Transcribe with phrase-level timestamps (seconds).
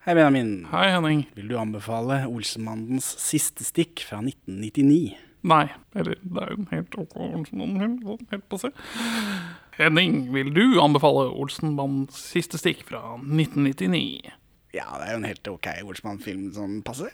[0.00, 0.64] Hei, Benjamin.
[0.70, 1.26] Hei, Henning.
[1.36, 5.10] Vil du anbefale Olsenmannens siste stikk fra 1999?
[5.44, 5.66] Nei.
[5.92, 7.18] Eller, det er jo en helt ok
[8.30, 8.70] Helt på se.
[9.76, 14.32] Henning, vil du anbefale Olsenmannens siste stikk fra 1999?
[14.72, 17.12] Ja, det er jo en helt ok Olsenmann-film som passer.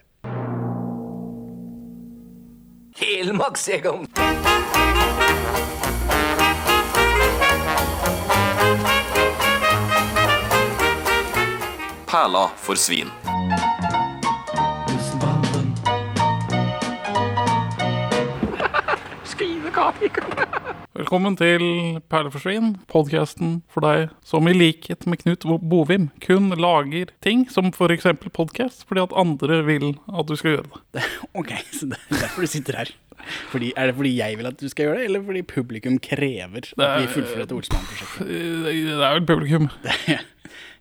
[3.03, 4.07] Helmaks, Egon.
[12.07, 13.11] Perla for svin.
[20.97, 21.63] Velkommen til
[22.11, 28.07] Perleforsvinn, podkasten for deg som i likhet med Knut Bovim kun lager ting, som f.eks.
[28.33, 31.05] podkast, fordi at andre vil at du skal gjøre det.
[31.35, 32.95] Ok, så det er derfor du sitter her.
[33.51, 36.71] Fordi, er det fordi jeg vil at du skal gjøre det, eller fordi publikum krever
[36.71, 38.31] at vi fullfører dette Olsenmann-prosjektet?
[38.31, 39.69] Det er vel publikum.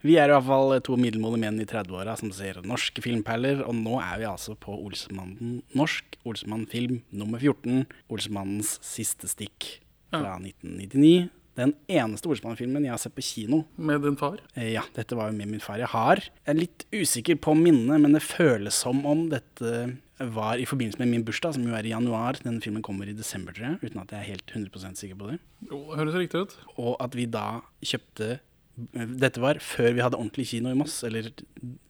[0.03, 3.75] Vi er i hvert fall to middelmådige menn i 30-åra som ser norske filmperler, og
[3.77, 9.75] nå er vi altså på Olsemannen norsk, Olsemann film nummer 14, Olsemannens siste stikk
[10.11, 11.29] fra 1999.
[11.55, 13.61] Den eneste Olsemann-filmen jeg har sett på kino.
[13.79, 14.41] Med din far.
[14.59, 15.77] Eh, Ja, dette var jo med min far.
[15.79, 20.59] Jeg har Jeg er litt usikker på minnet, men det føles som om dette var
[20.59, 22.33] i forbindelse med min bursdag, som jo er i januar.
[22.43, 25.31] Denne filmen kommer i desember, tror jeg, uten at jeg er helt 100% sikker på
[25.31, 25.39] det.
[25.71, 26.57] Jo, det høres riktig ut.
[26.77, 28.39] Og at vi da kjøpte
[28.75, 30.99] Dette var før vi hadde ordentlig kino i Moss.
[31.07, 31.31] Eller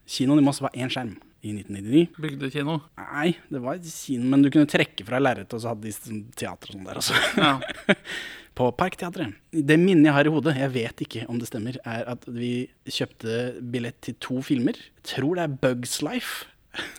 [0.10, 2.06] kinoen i Moss var én skjerm i 1999.
[2.22, 2.80] Bygdekino.
[3.00, 6.24] Nei, det var kino, men du kunne trekke fra lerretet, og så hadde de sånn
[6.38, 7.22] teater og sånn der også.
[7.38, 7.96] Ja.
[8.58, 9.36] På Parkteatret.
[9.52, 12.70] Det minnet jeg har i hodet, jeg vet ikke om det stemmer, er at vi
[12.88, 13.40] kjøpte
[13.74, 14.80] billett til to filmer.
[15.02, 16.48] Jeg tror det er Bugs Life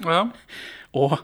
[0.05, 0.27] ja.
[1.01, 1.17] og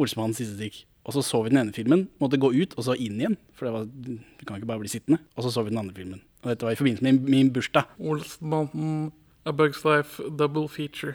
[0.00, 0.84] Olsmannens siste stikk.
[1.08, 3.36] Og så så vi den ene filmen, måtte gå ut og så inn igjen.
[3.56, 5.18] For det var, du kan ikke bare bli sittende.
[5.34, 6.20] Og så så vi den andre filmen.
[6.40, 7.88] Og dette var i forbindelse med min, min bursdag.
[8.00, 9.10] Olsenbanden,
[9.44, 11.14] A Bug's Life, double feature.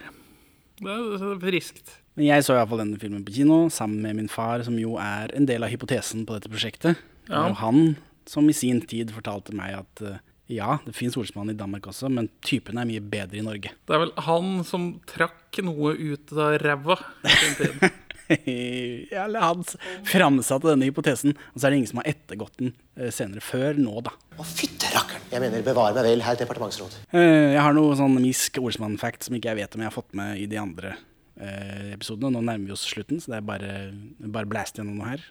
[0.81, 1.99] Det er, friskt.
[2.15, 5.31] Men jeg så iallfall denne filmen på kino sammen med min far, som jo er
[5.35, 6.99] en del av hypotesen på dette prosjektet.
[7.29, 7.41] Ja.
[7.47, 7.95] var han
[8.29, 10.21] som i sin tid fortalte meg at eh,
[10.51, 13.71] ja, det fins Olsmann i Danmark også, men typen er mye bedre i Norge.
[13.73, 17.87] Det er vel han som trakk noe ut av ræva i sin tid.
[19.25, 19.63] eller han
[20.07, 23.43] framsatte denne hypotesen, og så er det ingen som har ettergått den eh, senere.
[23.45, 24.13] Før nå, da.
[24.37, 25.25] Å, fytte rakkeren.
[25.33, 26.95] Jeg mener, bevare meg vel, herr departementsråd.
[27.15, 30.15] Eh, Jeg har noe sånn misk ordsmann-fact som ikke jeg vet om jeg har fått
[30.17, 32.31] med i de andre eh, episodene.
[32.35, 33.73] Nå nærmer vi oss slutten, så det er bare,
[34.37, 35.27] bare blast gjennom noe her.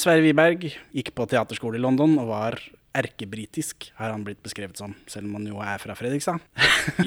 [0.00, 2.58] Sverre Wiberg gikk på teaterskole i London og var
[2.98, 6.42] erkebritisk, har han blitt beskrevet som, selv om han jo er fra Fredrikstad.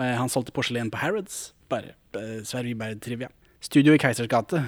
[0.00, 1.50] Han solgte porselen på Harrods.
[1.68, 1.90] Bare
[2.46, 3.26] Sverre Wiberg-trivia.
[3.60, 4.62] Studio i Keisers gate,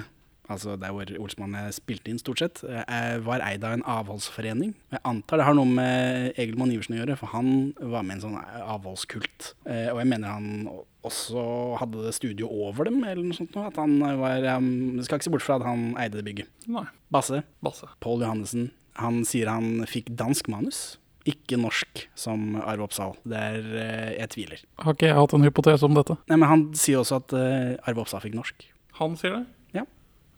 [0.51, 4.73] altså der hvor Olsmann er spilt inn stort sett, eh, var eid av en avholdsforening.
[4.93, 8.17] Jeg antar det har noe med Egil Monn Iversen å gjøre, for han var med
[8.17, 8.37] i en sånn
[8.77, 9.53] avholdskult.
[9.65, 10.69] Eh, Og jeg mener han
[11.03, 13.55] også hadde studio over dem, eller noe sånt.
[13.55, 16.47] noe, At han var um, Skal ikke se bort fra at han eide det bygget.
[16.67, 16.85] Nei.
[17.11, 17.89] Basse, Basse.
[17.99, 18.69] Pål Johannessen,
[19.01, 20.97] han sier han fikk dansk manus.
[21.25, 23.13] Ikke norsk, som Arve Oppsal.
[23.23, 24.63] Det er eh, Jeg tviler.
[24.83, 26.17] Har ikke jeg hatt en hypotese om dette?
[26.27, 28.65] Nei, men han sier også at eh, Arve Oppsal fikk norsk.
[28.99, 29.43] Han sier det?
[29.73, 29.83] Ja.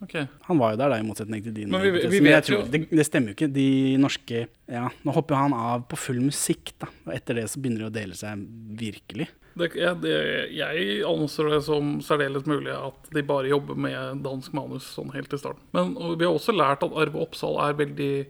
[0.03, 0.13] Ok.
[0.47, 1.69] Han var jo der, da, i motsetning til din.
[1.71, 3.51] Men vi- vi, vi Men jeg jo- tror, det, det stemmer jo ikke.
[3.53, 6.87] De norske Ja, nå hopper han av på full musikk, da.
[7.07, 8.45] Og etter det så begynner det å dele seg
[8.79, 9.27] virkelig.
[9.55, 10.15] Det, jeg, det,
[10.51, 15.31] jeg anser det som særdeles mulig at de bare jobber med dansk manus sånn helt
[15.31, 15.63] i starten.
[15.71, 18.25] Men vi har også lært at Arve Oppsal er veldig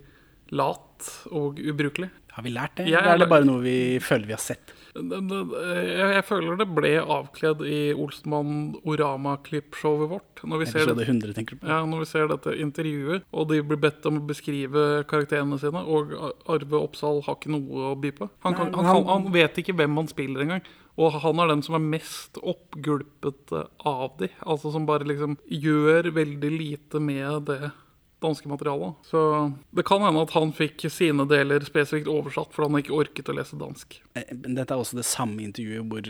[0.52, 2.12] lat og ubrukelig.
[2.36, 2.86] Har vi lært det?
[2.92, 4.74] Jeg Eller er det bare noe vi føler vi har sett?
[4.96, 10.44] Jeg, jeg føler det ble avkledd i Olsmann Orama-klippshowet vårt.
[10.48, 11.70] Når vi, ser det, 100, tenker du på?
[11.72, 15.84] ja, når vi ser dette intervjuet, og de blir bedt om å beskrive karakterene sine,
[15.84, 16.16] og
[16.48, 18.30] Arve Oppsal har ikke noe å by på.
[18.48, 20.66] Han, kan, Nei, han, han- han vet ikke hvem han spiller engang.
[20.96, 24.30] Og han er den som er mest oppgulpete av de.
[24.48, 27.74] Altså som bare liksom gjør veldig lite med det
[28.24, 28.96] danske materialet.
[29.10, 29.20] Så
[29.76, 33.36] det kan hende at han fikk sine deler spesifikt oversatt fordi han ikke orket å
[33.38, 34.00] lese dansk.
[34.16, 36.04] Eh, Dette er også det samme intervjuet hvor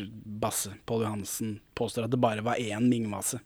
[0.46, 3.40] Basse, Pål Johansen, påstår at det bare var én Ming-vase.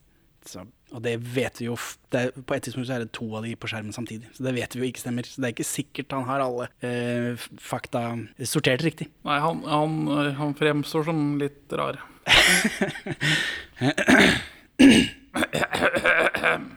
[0.46, 0.62] Så,
[0.94, 1.74] og det vet vi jo
[2.16, 4.30] er, På et tidspunkt så er det to av de på skjermen samtidig.
[4.32, 5.24] Så det vet vi jo ikke stemmer.
[5.28, 8.00] Så det er ikke sikkert han har alle eh, fakta
[8.48, 9.10] sortert riktig.
[9.28, 9.92] Nei, han, han,
[10.40, 12.00] han fremstår som litt rar.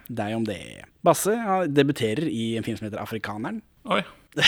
[0.08, 0.84] Deg om det.
[1.04, 1.34] Basse
[1.68, 3.60] debuterer i en film som heter Afrikaneren.
[3.92, 4.00] Oi.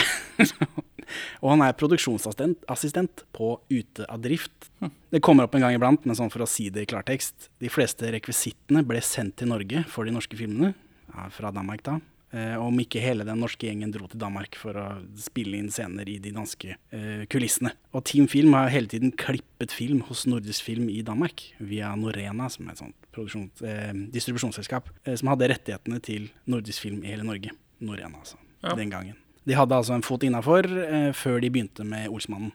[1.42, 4.70] og han er produksjonsassistent på Ute av drift.
[5.12, 7.50] Det kommer opp en gang iblant, men sånn for å si det i klartekst.
[7.62, 10.72] De fleste rekvisittene ble sendt til Norge for de norske filmene,
[11.12, 12.00] ja, fra Danmark da.
[12.34, 14.86] Eh, om ikke hele den norske gjengen dro til Danmark for å
[15.20, 17.70] spille inn scener i de danske eh, kulissene.
[17.94, 22.50] Og Team Film har hele tiden klippet film hos Nordisk Film i Danmark via Norena,
[22.52, 27.26] som er et sånt eh, distribusjonsselskap, eh, som hadde rettighetene til Nordisk Film i hele
[27.26, 27.54] Norge.
[27.80, 28.36] Norena, altså.
[28.62, 28.74] Ja.
[28.74, 29.16] Den gangen.
[29.46, 32.52] De hadde altså en fot innafor eh, før de begynte med Olsmannen.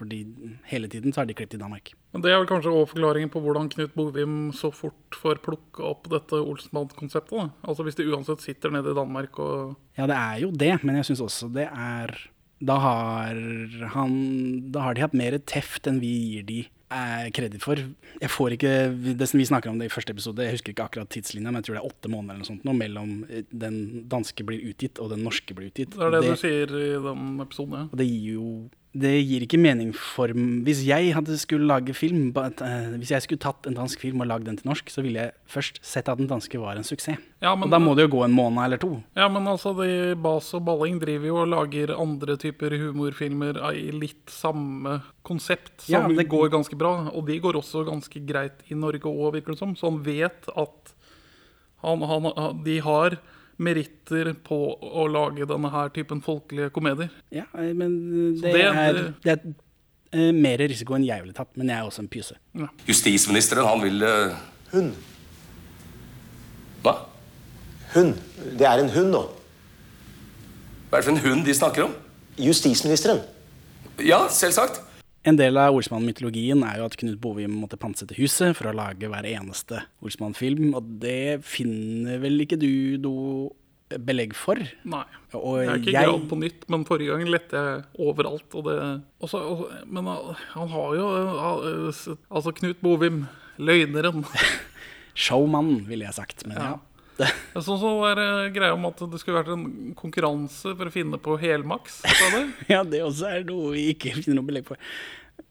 [0.00, 0.22] Fordi
[0.70, 1.92] hele tiden så har de klippet i Danmark.
[2.14, 5.84] Men Det er vel kanskje også forklaringen på hvordan Knut Bovim så fort får plukka
[5.90, 7.50] opp dette Olsmann-konseptet.
[7.60, 10.96] Altså Hvis de uansett sitter nede i Danmark og Ja, det er jo det, men
[10.96, 12.14] jeg syns også det er
[12.64, 13.36] Da har
[13.92, 14.14] han
[14.72, 16.60] Da har de hatt mer teft enn vi gir de
[17.34, 17.80] kreditt for.
[18.20, 21.52] Jeg får ikke vi snakker om det i første episode, jeg husker ikke akkurat tidslinja,
[21.52, 23.78] men jeg tror det er åtte måneder eller noe sånt nå mellom eh, den
[24.10, 25.94] danske blir utgitt og den norske blir utgitt.
[25.94, 27.86] Det er det, det du sier i den episoden, ja.
[27.86, 28.50] og det gir jo
[28.92, 33.22] det gir ikke mening for Hvis jeg hadde skulle lage film but, eh, Hvis jeg
[33.22, 36.08] skulle tatt en dansk film og lagd den til norsk, så ville jeg først sett
[36.10, 37.16] at den danske var en suksess.
[37.40, 39.02] Ja, men- og da må det jo gå en måned eller to.
[39.14, 43.90] Ja, men altså, de Bas og Balling driver jo og lager andre typer humorfilmer i
[43.92, 47.10] litt samme konsept, som Ja, det- går ganske bra.
[47.14, 49.74] Og de går også ganske greit i Norge òg, virker det som.
[49.76, 50.94] Så han vet at
[51.82, 53.18] han, han, de har
[53.60, 57.10] meritter på å lage denne her typen folkelige komedier.
[57.34, 57.98] Ja, eh, men
[58.40, 59.40] det, det- er, det er
[60.16, 62.38] eh, mer risiko enn jeg ville tatt, men jeg er også en pyse.
[62.88, 64.04] Justisministeren, han vil
[64.72, 64.92] Hun.
[66.84, 66.94] Hva?
[67.94, 68.14] Hun.
[68.56, 69.24] Det er en hund nå.
[70.90, 71.92] Hva er det for en hund de snakker om?
[72.40, 73.20] Justisministeren.
[74.00, 74.80] Ja, selvsagt.
[75.28, 79.04] En del av Olsmann-mytologien er jo at Knut Bovim måtte pantsette huset for å lage
[79.10, 82.70] hver eneste Olsmann-film, og det finner vel ikke du
[83.04, 83.50] noe
[84.00, 84.56] belegg for?
[84.88, 85.02] Nei.
[85.36, 88.54] Og jeg har ikke jeg- gravd på nytt, men forrige gang lette jeg overalt.
[88.54, 88.76] Og det,
[89.20, 93.26] også, også, men uh, han har jo uh, s- Altså, Knut Bovim,
[93.58, 94.24] løgneren.
[95.14, 96.46] Showman, ville jeg sagt.
[96.46, 96.68] Men ja.
[96.70, 96.76] Ja.
[97.18, 100.92] Jeg så så var det greia om at det skulle vært en konkurranse for å
[100.94, 102.00] finne på helmaks.
[102.72, 104.80] Ja, det også er noe vi ikke finner noe belegg for.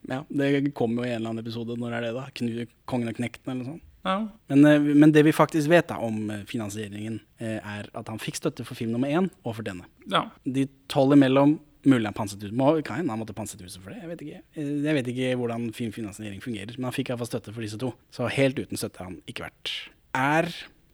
[0.10, 1.76] Ja, Det kommer jo i en eller annen episode.
[1.78, 2.26] Når er det, da?
[2.40, 3.86] Knu, Kongen og knekten, eller noe sånt?
[4.08, 4.16] Ja.
[4.50, 8.22] Men, eh, men det vi faktisk vet da om eh, finansieringen, eh, er at han
[8.24, 9.86] fikk støtte for film nummer én og for denne.
[10.10, 10.24] ja.
[10.46, 12.42] De tolv imellom Mulig han panset.
[12.52, 14.02] Må, kan hende han måtte panset huset for det.
[14.02, 17.54] Jeg vet ikke Eh, Jeg vet ikke hvordan filmfinansiering fungerer, men han fikk iallfall støtte
[17.56, 17.94] for disse to.
[18.12, 19.72] Så helt uten støtte har han ikke vært.
[20.12, 20.50] Er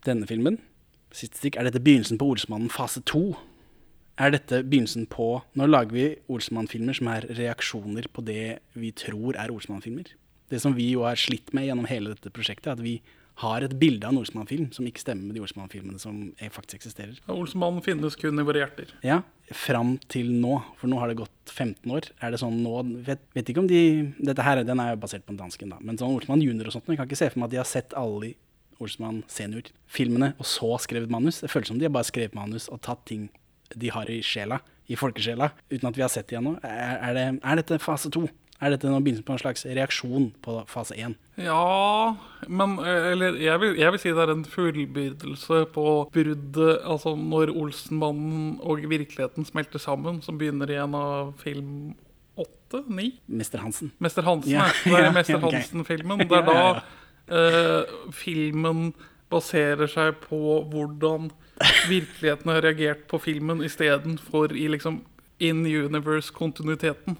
[0.05, 0.59] denne filmen,
[1.15, 3.35] siste stikk, er dette begynnelsen på Olsmannen fase to?
[4.19, 9.35] Er dette begynnelsen på Når lager vi Olsmann-filmer som er reaksjoner på det vi tror
[9.35, 10.07] er Olsmann-filmer?
[10.51, 12.99] Det som vi jo har slitt med gjennom hele dette prosjektet, er at vi
[13.41, 16.77] har et bilde av en Olsmann-film som ikke stemmer med de Olsmann-filmene som er- faktisk
[16.79, 17.17] eksisterer.
[17.27, 18.93] Ja, Olsmannen finnes kun i våre hjerter.
[19.03, 22.07] Ja, fram til nå, for nå har det gått 15 år.
[22.21, 25.25] Er det sånn nå Vet, vet ikke om de Dette her den er jo basert
[25.25, 25.77] på en dansken, da.
[25.81, 27.65] Men sånn Olsmann junior og sånt, jeg kan ikke se for meg at de har
[27.65, 28.35] sett alle de
[28.83, 31.41] Olsmann senior-filmene og så skrevet manus.
[31.43, 33.29] Det føles som de har bare skrevet manus og tatt ting
[33.75, 36.57] de har i sjela, i folkesjela, uten at vi har sett det ennå.
[36.61, 38.27] Er, er, det, er dette fase to?
[38.63, 41.17] Er dette nå begynnelsen på en slags reaksjon på fase én?
[41.41, 42.15] Ja,
[42.47, 45.85] men eh, Eller jeg vil, jeg vil si det er en fullbyrdelse på
[46.15, 51.97] bruddet Altså når Olsenmannen og virkeligheten smelter sammen, som begynner i en av film
[52.39, 52.85] åtte?
[52.87, 53.09] Ni?
[53.27, 53.91] Mester Hansen.
[53.99, 55.43] Mester Hansen, Ja, ja, det er Mester.
[55.43, 56.23] Hansen-filmen.
[56.29, 56.63] Det er da
[57.27, 58.93] eh, filmen
[59.31, 61.31] baserer seg på hvordan
[61.89, 65.01] virkeligheten har reagert på filmen istedenfor i liksom
[65.43, 67.17] in universe-kontinuiteten.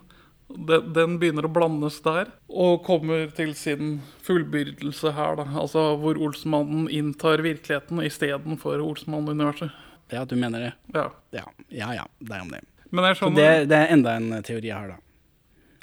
[0.47, 5.39] Den, den begynner å blandes der, og kommer til sin fullbyrdelse her.
[5.41, 9.73] da Altså Hvor Olsmannen inntar virkeligheten istedenfor Olsmann-universet.
[10.13, 10.73] Ja, du mener det?
[10.93, 11.09] Ja.
[11.33, 12.61] Ja, ja, ja det er om det.
[12.95, 15.01] Skjønner det, det er enda en teori jeg har, da.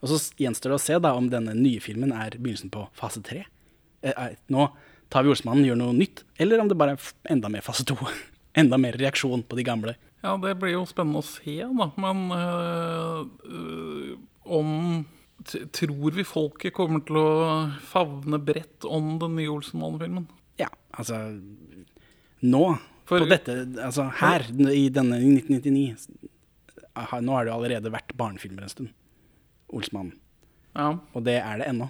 [0.03, 3.21] Og så gjenstår det å se da om denne nye filmen er begynnelsen på fase
[3.27, 3.45] tre.
[4.03, 4.69] Eh, eh, nå
[5.13, 7.97] tar vi Olsmannen gjør noe nytt, eller om det bare er enda mer fase to.
[8.61, 9.97] enda mer reaksjon på de gamle.
[10.23, 11.89] Ja, det blir jo spennende å se, da.
[12.01, 14.13] Men øh,
[14.45, 14.71] om
[15.75, 17.31] Tror vi folket kommer til å
[17.91, 20.29] favne bredt om den nye Olsenmann-filmen?
[20.61, 21.17] Ja, altså
[22.47, 22.61] Nå,
[23.11, 25.97] For- på dette Altså her, i denne i 1999
[27.27, 28.93] Nå har det jo allerede vært barnefilmer en stund.
[29.73, 30.15] Olsmannen.
[30.77, 30.93] Ja.
[31.17, 31.89] Og det er det ennå.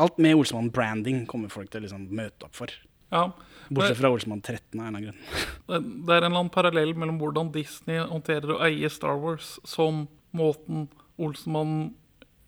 [0.00, 2.72] Alt med Olsmann-branding kommer folk til å liksom møte opp for.
[3.12, 3.30] ja.
[3.70, 5.18] Bortsett fra Olsmann 13 av en eller annen grunn.
[5.70, 9.58] det det er en eller annen parallell mellom hvordan Disney håndterer å eie Star Wars,
[9.62, 10.88] som måten
[11.20, 11.92] Olsmann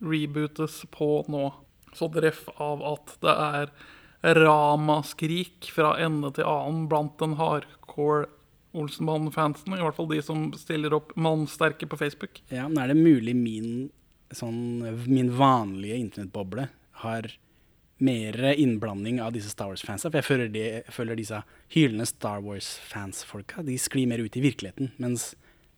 [0.03, 1.51] rebootes på nå.
[1.95, 3.75] Så dreff av at det er
[4.23, 8.31] ramaskrik fra ende til annen blant den hardcore
[8.73, 9.75] Olsenmann-fansen.
[9.77, 12.41] I hvert fall de som stiller opp mannsterke på Facebook.
[12.49, 13.91] Ja, men er det mulig min,
[14.33, 16.71] sånn, min vanlige internettboble
[17.03, 17.29] har
[18.03, 20.11] mer innblanding av disse Star Wars-fansa.
[20.11, 21.43] For jeg føler, de, jeg føler disse
[21.75, 24.93] hylende Star Wars-fans-folka de sklir mer ut i virkeligheten.
[25.03, 25.33] Mens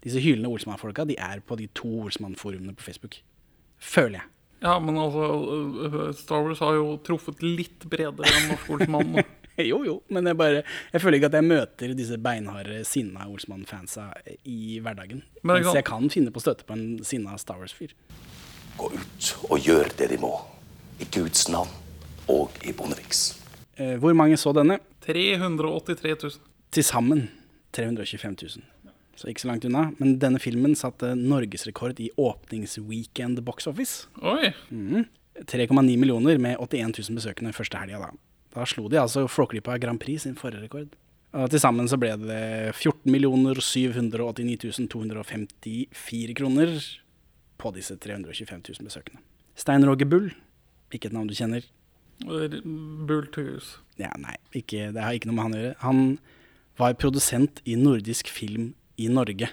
[0.04, 3.18] disse hylende Olsmann-folka de er på de to Olsmann-forumene på Facebook.
[3.80, 4.30] Føler jeg.
[4.64, 5.25] Ja, men altså
[5.85, 9.18] øh, Star Wars har jo truffet litt bredere enn Norsk Olsmann.
[9.54, 14.09] Jo, jo, men jeg bare Jeg føler ikke at jeg møter disse beinharde, sinna Olsmann-fansa
[14.50, 15.21] i hverdagen.
[15.44, 17.94] Men ikke Mens jeg kan finne på å støtte på en sinna Star Wars-fyr.
[18.80, 20.33] Gå ut og gjør det de må.
[20.99, 21.71] I Guds navn
[22.31, 23.35] og i Bondeviks.
[23.76, 24.78] Eh, hvor mange så denne?
[25.04, 26.38] 383 000.
[26.75, 27.26] Til sammen
[27.75, 28.64] 325 000.
[29.14, 29.88] Så ikke så langt unna.
[30.00, 34.09] Men denne filmen satte norgesrekord i åpningsweekend box office.
[34.23, 34.52] Oi!
[35.35, 38.09] 3,9 millioner med 81 000 besøkende første helga.
[38.09, 38.11] Da.
[38.54, 40.93] da slo de altså Flåklypa Grand Prix sin forrige rekord.
[41.35, 43.11] Og til sammen så ble det 14
[43.59, 46.76] 789 254 kroner
[47.59, 49.23] på disse 325 000 besøkende.
[49.59, 50.31] Stein Roger Bull,
[50.95, 51.66] ikke et navn du kjenner.
[52.23, 53.78] Bulthus.
[53.99, 55.76] Ja, nei, ikke, det har ikke noe med han å gjøre.
[55.85, 56.00] Han
[56.80, 59.50] var produsent i nordisk film i Norge.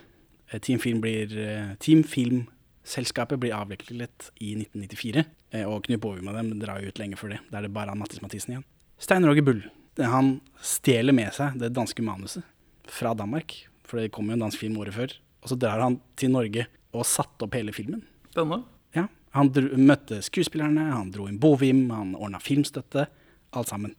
[0.50, 5.26] Eh, Team Film blir eh, Team Film-selskapet blir avviklet i 1994.
[5.54, 7.42] eh, Og Knut Bovim og dem drar jo ut lenge før det.
[7.52, 8.68] Da er det bare han Mattis Mathisen igjen.
[9.02, 9.64] Stein Roger Bull
[10.00, 12.46] han stjeler med seg det danske manuset
[12.90, 13.58] fra Danmark.
[13.86, 15.16] For det kom jo en dansk film året før.
[15.44, 18.06] Og så drar han til Norge og satte opp hele filmen.
[18.36, 18.62] Denne?
[19.38, 23.08] Han dro, møtte skuespillerne, han dro inn Bovim, han ordna filmstøtte.
[23.56, 23.96] Alt sammen.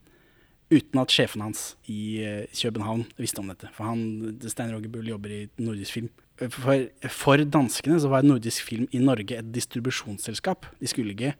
[0.72, 3.68] Uten at sjefen hans i eh, København visste om dette.
[3.76, 6.12] For han, Stein Roger Bull jobber i nordisk film.
[6.40, 10.66] For, for danskene så var nordisk film i Norge et distribusjonsselskap.
[10.80, 11.34] De skulle ikke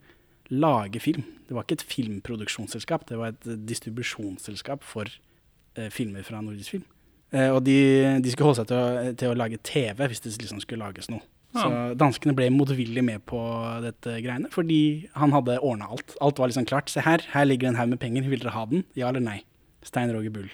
[0.52, 1.24] lage film.
[1.48, 5.08] Det var ikke et filmproduksjonsselskap, det var et eh, distribusjonsselskap for
[5.76, 6.84] eh, filmer fra nordisk film.
[7.32, 7.76] Eh, og de,
[8.20, 11.08] de skulle holde seg til å, til å lage TV hvis det liksom skulle lages
[11.12, 11.24] noe.
[11.52, 11.68] Så
[12.00, 13.38] danskene ble motvillig med på
[13.84, 16.14] dette greiene, fordi han hadde ordna alt.
[16.24, 16.88] Alt var liksom klart.
[16.88, 18.86] Se her, her ligger en haug med penger, vil dere ha den?
[18.96, 19.42] Ja eller nei?
[19.84, 20.48] Stein Roger Bull.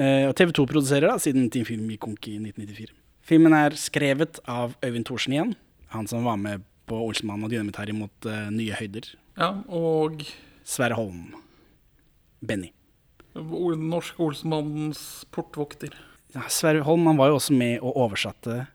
[0.00, 2.92] Eh, og TV 2 produserer da, siden Team Film gikk konk i 1994.
[3.24, 5.56] Filmen er skrevet av Øyvind Thorsen igjen,
[5.94, 9.12] han som var med på Olsenmann og Dynamitt-Harry mot eh, nye høyder.
[9.38, 10.24] Ja, og
[10.68, 11.30] Sverre Holm.
[12.42, 12.72] Benny.
[13.32, 15.94] Norsk Olsmannens portvokter.
[16.34, 18.66] Ja, Sverre Holm han var jo også med og oversatte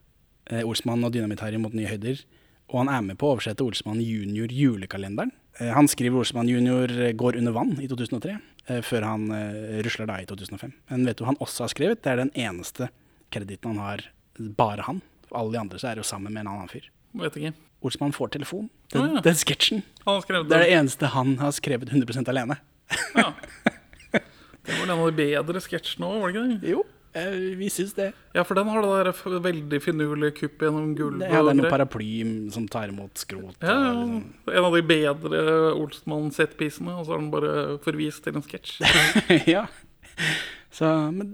[0.50, 2.22] eh, Olsmann og Dynamitt-Harry mot nye høyder.
[2.68, 5.30] Og han er med på å oversette Olsmann junior julekalenderen.
[5.60, 8.34] Eh, han skriver Olsmann junior eh, går under vann i 2003,
[8.68, 10.74] eh, før han eh, rusler da i 2005.
[10.92, 12.02] Men vet du hva han også har skrevet?
[12.04, 12.90] Det er den eneste
[13.32, 14.04] krediten han har,
[14.58, 15.00] bare han.
[15.28, 16.90] For alle de andre så er det jo sammen med en annen fyr.
[17.18, 17.54] Vet ikke.
[17.84, 18.68] Olsmann får telefon.
[18.92, 19.24] Den, Å, ja.
[19.24, 19.84] den sketsjen.
[20.04, 20.68] Det er det.
[20.74, 22.56] eneste han har skrevet 100% alene.
[23.14, 23.32] Ja.
[24.68, 26.72] Det var en av de bedre sketsjene òg, var det ikke det?
[26.74, 26.82] Jo,
[27.58, 28.12] vi syns det.
[28.36, 31.24] Ja, for den har det der veldig finurlige kuppet gjennom gulvet.
[31.24, 32.10] Det, ja, det er noen noe paraply
[32.54, 33.56] som tar imot skrot.
[33.60, 33.92] Ja, ja.
[33.96, 34.18] liksom.
[34.52, 38.82] En av de bedre Olsmann-setpisene, og så har den bare forvist til en sketsj.
[39.54, 39.64] ja.
[40.74, 41.32] Så, men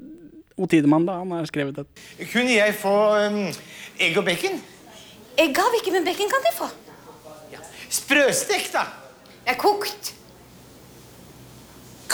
[0.54, 2.94] O Tidemann, da, han har skrevet et Kunne jeg få
[3.26, 3.40] um,
[3.98, 4.60] egg og bacon?
[5.42, 6.70] Egg har vi ikke, men bacon kan de få.
[7.94, 8.86] Sprøstekt, da.
[9.44, 10.14] Det er kokt.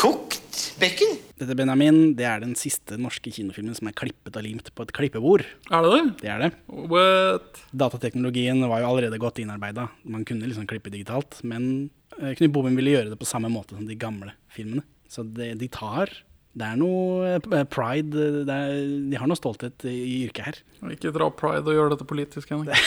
[0.01, 1.11] Kokt bacon?
[1.37, 4.93] Dette Benjamin, det er den siste norske kinofilmen som er klippet og limt på et
[4.97, 5.43] klippebord.
[5.69, 6.05] Er det det?
[6.23, 6.49] Det er det.
[6.89, 7.61] What?
[7.77, 9.91] Datateknologien var jo allerede godt innarbeida.
[10.09, 11.43] Man kunne liksom klippe digitalt.
[11.45, 14.87] Men eh, Knut Bovim ville gjøre det på samme måte som de gamle filmene.
[15.13, 16.15] Så det, de tar
[16.57, 18.81] Det er noe eh, pride eh, det er,
[19.11, 20.63] De har noe stolthet i yrket her.
[20.97, 22.55] Ikke dra pride og gjøre dette politisk.
[22.57, 22.81] Henrik.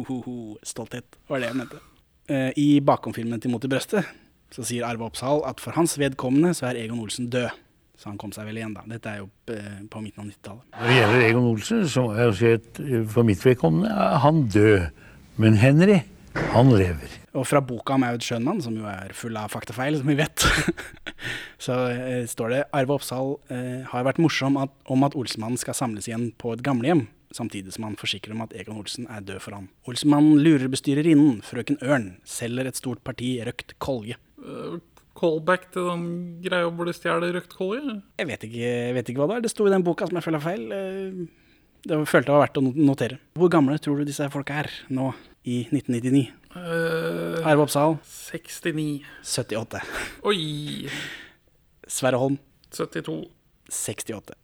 [0.74, 1.80] Stolthet var det jeg mente.
[2.28, 4.18] Eh, I bakomfilmen til Mot i brøstet
[4.52, 7.50] så sier Arve Oppsal at for hans vedkommende så er Egon Olsen død.
[7.98, 8.82] Så han kom seg vel igjen, da.
[8.88, 10.64] Dette er jo eh, på midten av 90-tallet.
[10.74, 12.80] Når det gjelder Egon Olsen, så er jeg si at
[13.12, 15.04] for mitt vedkommende er han død.
[15.40, 16.00] Men Henry,
[16.52, 17.18] han lever.
[17.36, 20.44] Og fra boka om Aud Schønmann, som jo er full av faktafeil, som vi vet,
[21.64, 25.76] så eh, står det Arve Oppsal eh, har vært morsom at, om at Olsenmannen skal
[25.76, 29.40] samles igjen på et gamlehjem, samtidig som han forsikrer om at Egon Olsen er død
[29.44, 29.70] for han.
[29.88, 34.18] Olsenmannen lurer bestyrerinnen, frøken Ørn, selger et stort parti røkt kolje.
[34.42, 34.78] Eh,
[35.18, 36.04] Callback til den
[36.42, 37.98] greia hvor de stjeler røkt kolje?
[38.18, 39.44] Jeg vet ikke, jeg vet ikke hva det er.
[39.44, 40.64] Det sto i den boka som jeg føler er feil.
[40.72, 41.38] Eh,
[41.82, 43.16] Det følte jeg var verdt å notere.
[43.34, 45.08] Hvor gamle tror du disse folka er nå,
[45.44, 46.28] i 1999?
[46.54, 49.02] Uh, Arve Oppsal, 69.
[49.26, 49.80] 78.
[50.30, 50.36] Oi!
[51.90, 52.36] Sverre Holm,
[52.70, 53.16] 72.
[53.72, 54.36] 68.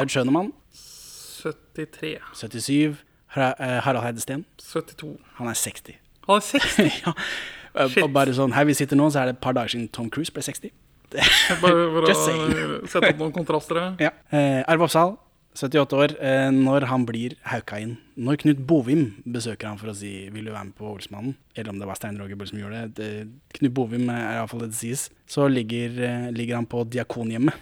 [0.00, 2.16] Aud Schønemann, 73.
[2.40, 2.96] 77.
[3.36, 5.18] Eh, Harald Heidesteen, 72.
[5.36, 5.98] han er 60.
[6.26, 6.88] Han er 60!
[7.04, 7.12] ja.
[7.78, 8.02] Eh, Shit.
[8.04, 10.10] Og bare sånn, her vi sitter nå, så er det et par dager siden Tom
[10.10, 10.70] Cruise ble 60.
[11.62, 12.14] Bare for å
[12.88, 13.78] sette opp noen kontraster.
[14.02, 14.10] Ja.
[14.34, 15.14] Eh, Arve Oppsal,
[15.56, 17.96] 78 år, eh, når han blir hauka inn.
[18.20, 21.70] Når Knut Bovim besøker han for å si 'vil du være med på Olsmannen', eller
[21.72, 24.70] om det var Stein Roger Bull som gjorde det, det Knut Bovim er iallfall det
[24.70, 27.54] det sies, så ligger, eh, ligger han på Diakonhjemmet,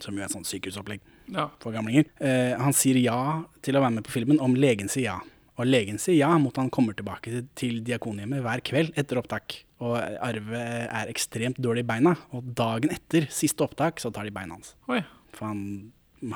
[0.00, 1.00] som jo er et sånt sykehusopplegg
[1.30, 1.48] Ja.
[1.60, 2.06] for gamlinger.
[2.20, 5.20] Eh, han sier ja til å være med på filmen om legen sier ja.
[5.56, 9.63] Og legen sier ja mot han kommer tilbake til, til Diakonhjemmet hver kveld etter opptak.
[9.82, 14.34] Og Arve er ekstremt dårlig i beina, og dagen etter siste opptak så tar de
[14.34, 14.74] beina hans.
[14.92, 15.00] Oi.
[15.34, 15.64] For han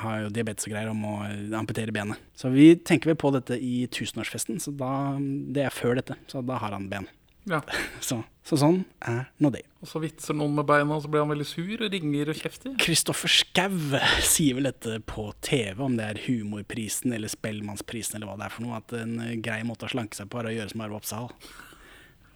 [0.03, 1.13] har jo diabetes og greier og må
[1.57, 2.19] amputere benet.
[2.37, 6.19] Så vi tenker vel på dette i tusenårsfesten, så da, det er før dette.
[6.29, 7.07] Så da har han ben.
[7.49, 7.61] Ja.
[8.05, 9.63] Så, så sånn er nå det.
[9.81, 12.37] Og så vitser noen med beina, og så blir han veldig sur og ringer og
[12.37, 12.75] kjefter.
[12.81, 18.37] Kristoffer Schau sier vel dette på TV, om det er humorprisen eller Spellemannsprisen eller hva
[18.41, 20.73] det er for noe, at en grei måte å slanke seg på er å gjøre
[20.73, 21.29] som Arve Oppsal.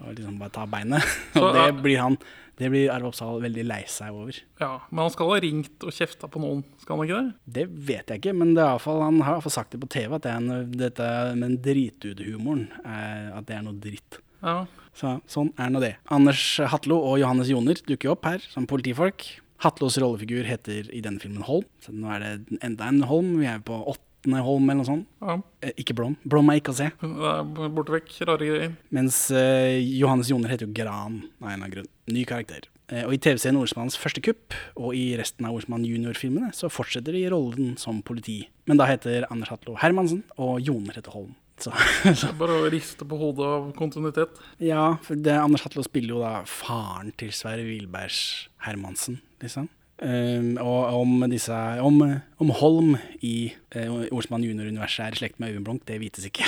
[0.01, 1.05] Og liksom bare ta beinet.
[1.33, 2.17] Så, Og det blir han
[2.59, 4.37] Det blir Arve Oppsal veldig lei seg over.
[4.61, 7.55] Ja, Men han skal ha ringt og kjefta på noen, skal han ikke det?
[7.55, 9.81] Det vet jeg ikke, men det er fall, han har i hvert fall sagt det
[9.81, 11.07] på TV, at det er en, dette
[11.39, 14.19] med dritudehumoren at det er noe dritt.
[14.43, 14.59] Ja.
[14.93, 15.95] Så sånn er nå det.
[16.13, 19.25] Anders Hatlo og Johannes Joner dukker opp her som politifolk.
[19.65, 23.33] Hatlos rollefigur heter i denne filmen Holm, så nå er det enda en Holm.
[23.41, 25.07] Vi er på åttende Holm eller noe sånt.
[25.21, 25.35] ja.
[25.61, 26.15] Eh, ikke Blom.
[26.23, 26.89] Blom er ikke å se.
[27.01, 28.13] Det er borte vekk.
[28.29, 28.77] Rare greier.
[28.95, 31.91] Mens eh, Johannes Joner heter jo Gran av en eller annen grunn.
[32.11, 32.69] Ny karakter.
[32.91, 37.15] Eh, og i TV-serien Ordsmannens første kupp, og i resten av Ordsmann junior-filmene, så fortsetter
[37.15, 38.41] de rollen som politi.
[38.69, 41.33] Men da heter Anders Hatlo Hermansen, og Joner heter Holm.
[41.61, 41.71] Så,
[42.19, 44.39] så bare å riste på hodet av kontinuitet.
[44.63, 49.69] Ja, for det, Anders Hatlo spiller jo da faren til Sverre Wilbergs Hermansen, liksom.
[50.03, 52.01] Um, og om, disse, om,
[52.43, 56.43] om Holm i uh, Olsmann junior-universet er i slekt med Øyvind Blunk, det vites ikke.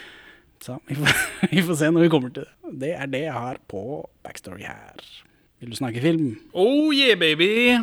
[0.64, 1.20] Så vi får,
[1.54, 2.74] vi får se når vi kommer til det.
[2.82, 3.84] Det er det jeg har på
[4.26, 5.06] backstory her.
[5.60, 6.34] Vil du snakke film?
[6.52, 7.78] Oh yeah, baby!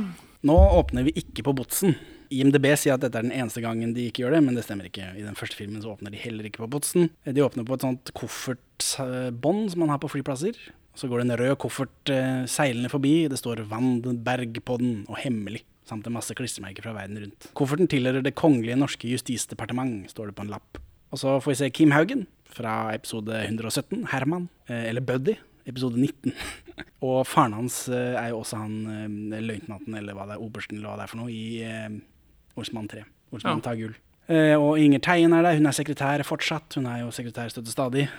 [0.47, 1.95] Nå åpner vi ikke på Botsen.
[2.33, 4.89] IMDb sier at dette er den eneste gangen de ikke gjør det, men det stemmer
[4.89, 5.07] ikke.
[5.15, 7.07] I den første filmen så åpner de heller ikke på Botsen.
[7.23, 10.59] De åpner på et sånt koffertbånd som man har på flyplasser.
[10.97, 13.27] Så går det en rød koffert eh, seilende forbi.
[13.29, 15.61] Det står Vandenberg på den, og hemmelig.
[15.87, 17.49] Samt en masse klistremerker fra verden rundt.
[17.55, 20.79] Kofferten tilhører Det kongelige norske justisdepartement, står det på en lapp.
[21.13, 25.37] Og så får vi se Kim Haugen fra episode 117, Herman, eh, eller Buddy,
[25.69, 26.33] episode 19.
[27.07, 30.89] og faren hans eh, er jo også han løytnanten, eller hva det er, obersten, eller
[30.91, 33.05] hva det er for noe, i eh, Olsmann 3.
[33.31, 33.67] Olsmann Ja.
[33.69, 33.93] tar gull.
[34.27, 36.75] Eh, og Inger Teien er der, hun er sekretær fortsatt.
[36.75, 38.09] Hun er jo sekretær støtte stadig.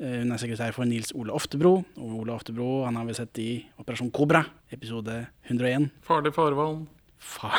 [0.00, 1.76] Eh, hun er sekretær for Nils Ole Oftebro.
[2.00, 5.90] Og Ole Oftebro han har vi sett i Operasjon Kobra, episode 101.
[6.06, 6.84] Farlig farvann.
[7.24, 7.54] Fa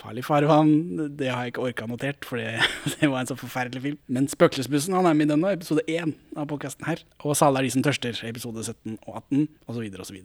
[0.00, 0.70] farlig farvann,
[1.18, 2.62] det har jeg ikke orka notert, for det,
[2.94, 3.98] det var en så forferdelig film.
[4.08, 7.02] Men Spøkelsesbussen han er med i den nå, episode 1 av podkasten her.
[7.20, 9.90] Og Sale er de som tørster, episode 17 og 18, osv.
[10.06, 10.22] osv.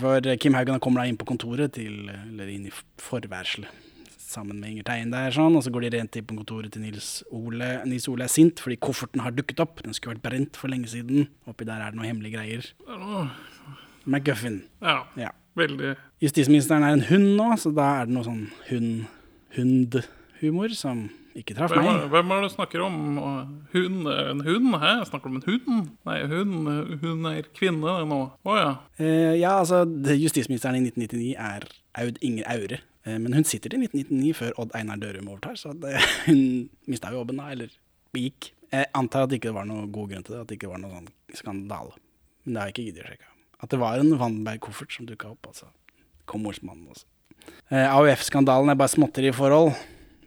[0.00, 3.83] For Kim Haugen kommer da inn på kontoret til, eller inn i forværselet
[4.34, 6.82] sammen med Inger Teien der, sånn, og så går de rent inn på kontoret til
[6.84, 7.70] Nils Ole.
[7.88, 9.80] Nils Ole er sint fordi kofferten har dukket opp.
[9.86, 11.28] Den skulle vært brent for lenge siden.
[11.50, 12.68] Oppi der er det noen hemmelige greier.
[12.90, 13.30] Er
[14.04, 14.62] McGuffin.
[14.82, 15.30] Ja, Ja.
[15.56, 18.48] veldig Justisministeren er en hund nå, så da er det noe sånn
[19.54, 22.04] hund-hund-humor som ikke traff hvem meg.
[22.12, 22.98] hvem er det du snakker om?
[23.72, 23.96] Hun?
[24.06, 24.68] En hund?
[24.78, 24.90] Hæ?
[25.00, 25.88] Jeg snakker om en hund?
[26.06, 26.50] Nei, hun,
[27.02, 28.20] hun er kvinne nå.
[28.46, 28.68] Å ja.
[29.02, 29.82] Eh, ja, altså,
[30.14, 31.66] justisministeren i 1999 er
[32.04, 32.78] Aud Inger Aure.
[33.04, 35.96] Eh, men hun sitter til 1999 før Odd Einar Dørum overtar, så det,
[36.28, 37.72] hun mista jobben da, eller
[38.16, 38.52] gikk.
[38.74, 40.82] Jeg antar at det ikke var noen god grunn til det, at det ikke var
[40.82, 41.96] noen sånn skandale.
[42.44, 43.32] Men det har jeg ikke giddet å sjekke.
[43.64, 45.70] At det var en Vandenberg-koffert som dukka opp, altså.
[46.28, 47.06] Kom Olsmannen også.
[47.70, 49.74] Eh, AUF-skandalen er bare småtteri i forhold.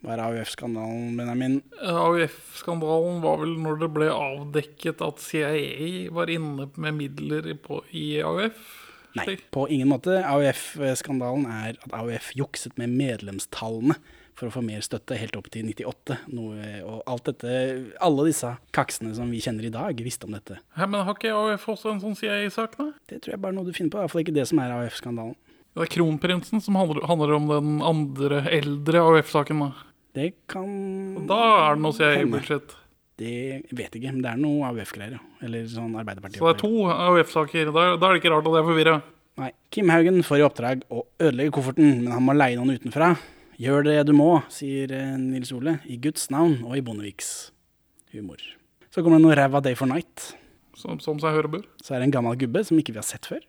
[0.06, 1.60] Hva er AUF-skandalen, Benjamin?
[1.82, 8.76] AUF-skandalen var vel når det ble avdekket at CIA var inne med midler i AUF?
[9.20, 10.20] Nei, på ingen måte.
[10.28, 13.98] AUF-skandalen er at AUF jukset med medlemstallene
[14.38, 16.20] for å få mer støtte, helt opp til 98.
[16.38, 17.54] Noe, og alt dette,
[18.06, 20.60] alle disse kaksene som vi kjenner i dag, visste om dette.
[20.78, 22.92] Hæ, men har ikke AUF også en sånn CIA-sak, da?
[23.10, 25.36] Det tror jeg bare er noe du finner på, Iallfall ikke det som er AUF-skandalen.
[25.78, 29.88] Det er Kronprinsen som handler, handler om den andre eldre AUF-saken, da.
[30.18, 30.70] Det kan
[31.30, 32.78] Da er det noe CIA-budsjett.
[33.18, 33.36] Det
[33.74, 35.18] vet jeg ikke, men det er noe AUF-greier.
[35.46, 36.38] Eller sånn Arbeiderpartiet.
[36.42, 37.72] Så det er to AUF-saker.
[37.74, 38.98] Da, da er det ikke rart at jeg er forvirra.
[39.42, 39.50] Nei.
[39.74, 43.16] Kim Haugen får i oppdrag å ødelegge kofferten, men han må leie noen utenfra.
[43.62, 47.52] Gjør det du må, sier eh, Nils Ole, i Guds navn og i Bondeviks
[48.14, 48.42] humor.
[48.94, 50.32] Så kommer det noe ræva Day for Night.
[50.78, 51.66] Som, som seg høre bør.
[51.82, 53.42] Så er det en gammel gubbe som ikke vi har sett før.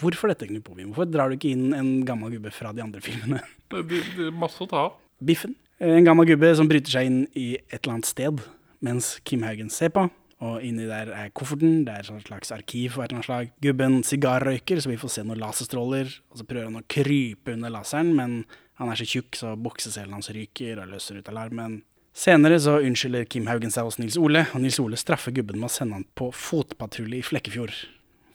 [0.00, 0.90] Hvorfor dette, Knut Bovim?
[0.90, 3.42] Hvorfor drar du ikke inn en gammel gubbe fra de andre filmene?
[3.70, 4.96] Det, det, det masse å ta av.
[5.22, 5.54] Biffen.
[5.82, 8.42] En gammel gubbe som bryter seg inn i et eller annet sted,
[8.86, 10.04] mens Kim Haugen ser på.
[10.42, 13.50] Og inni der er kofferten, det er et slags arkiv for et eller annet slag.
[13.66, 16.12] Gubben sigarrøyker, så vi får se noen laserstråler.
[16.30, 18.44] Og så prøver han å krype under laseren, men
[18.80, 21.82] Han er så tjukk, så bukseselen hans ryker og løser ut alarmen.
[22.16, 25.68] Senere så unnskylder Kim Haugen seg hos Nils Ole, og Nils Ole straffer gubben med
[25.68, 27.76] å sende han på fotpatrulje i Flekkefjord.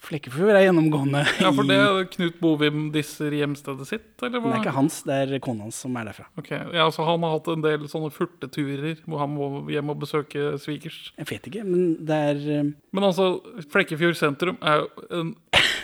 [0.03, 4.51] Flekkefjord er gjennomgående Ja, for det er Knut Bovim disser hjemstedet sitt, eller hva?
[4.51, 6.27] Det er ikke hans, det er kona hans som er derfra.
[6.39, 10.01] Ok, ja, så Han har hatt en del sånne furteturer hvor han må hjem og
[10.03, 11.11] besøke svigers.
[11.17, 13.37] Jeg vet ikke, men det er eh, Men altså,
[13.73, 15.33] Flekkefjord sentrum er jo en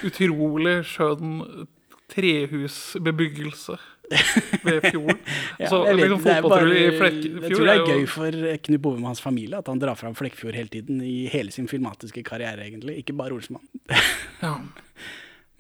[0.04, 1.40] utrolig skjønn
[2.14, 3.78] trehusbebyggelse
[4.64, 5.20] ved fjorden.
[5.62, 8.84] ja, så jeg vet, liksom bare, i Flekkefjord Jeg tror det er gøy for Knut
[8.86, 12.24] Bovim og hans familie at han drar fram Flekkefjord hele tiden i hele sin filmatiske
[12.28, 13.02] karriere, egentlig.
[13.04, 13.66] Ikke bare Olsmann.
[14.42, 14.58] Ja.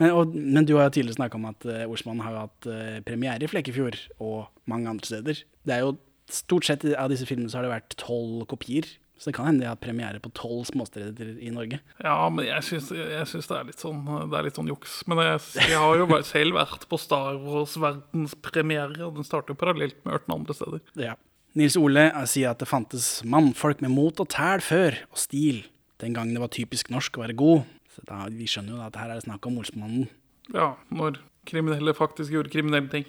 [0.02, 2.96] Men, og, men du har jo tidligere snakka om at uh, Olsmann har hatt uh,
[3.06, 5.44] premiere i Flekkefjord og mange andre steder.
[5.63, 5.94] Det er jo
[6.34, 8.88] Stort sett av disse filmene så har det vært tolv kopier.
[9.24, 11.78] Så det kan hende de har premiere på tolv småsteder i Norge.
[12.04, 14.98] Ja, men jeg syns, det, er litt sånn, det er litt sånn juks.
[15.08, 15.38] Men jeg,
[15.70, 20.18] jeg har jo selv vært på Star Wars verdenspremiere, og den starter jo parallelt med
[20.18, 20.84] 18 andre steder.
[21.00, 21.14] Ja.
[21.56, 25.64] Nils Ole sier at det fantes mannfolk med mot og tæl før, og stil.
[26.04, 27.64] Den gangen det var typisk norsk å være god.
[27.96, 30.10] Så da, vi skjønner jo da at her er det snakk om Olsmannen.
[30.52, 33.08] Ja, når kriminelle faktisk gjorde kriminelle ting.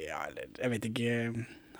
[0.00, 1.12] Ja, eller jeg vet ikke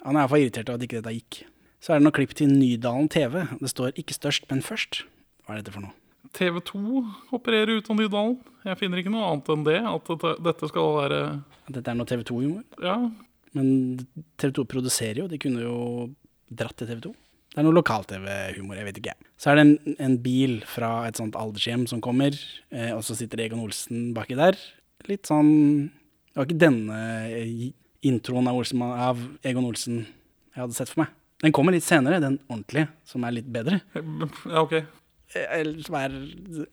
[0.04, 1.40] Han er iallfall irritert over at ikke dette gikk.
[1.82, 3.42] Så er det noe klipp til Nydalen TV.
[3.58, 5.02] Det står 'ikke størst, men først'.
[5.42, 5.92] Hva er dette for noe?
[6.32, 8.38] TV 2 opererer ut av Nydalen.
[8.64, 9.80] Jeg finner ikke noe annet enn det.
[9.82, 12.62] At dette, dette skal være At dette er noe TV 2-humor?
[12.80, 13.10] Ja,
[13.54, 14.06] Men
[14.38, 16.14] TV 2 produserer jo, de kunne jo
[16.48, 17.14] dratt til TV 2.
[17.52, 19.14] Det er noe lokal-TV-humor, jeg vet ikke.
[19.36, 22.32] Så er det en, en bil fra et sånt aldershjem som kommer,
[22.70, 24.56] eh, og så sitter Egon Olsen baki der.
[25.04, 25.90] Litt sånn
[26.32, 31.12] Det var ikke denne introen av, Olsen, av Egon Olsen jeg hadde sett for meg.
[31.42, 33.80] Den kommer litt senere, den ordentlige, som er litt bedre.
[33.96, 34.76] ja ok.
[34.78, 36.14] Eh, Eller som er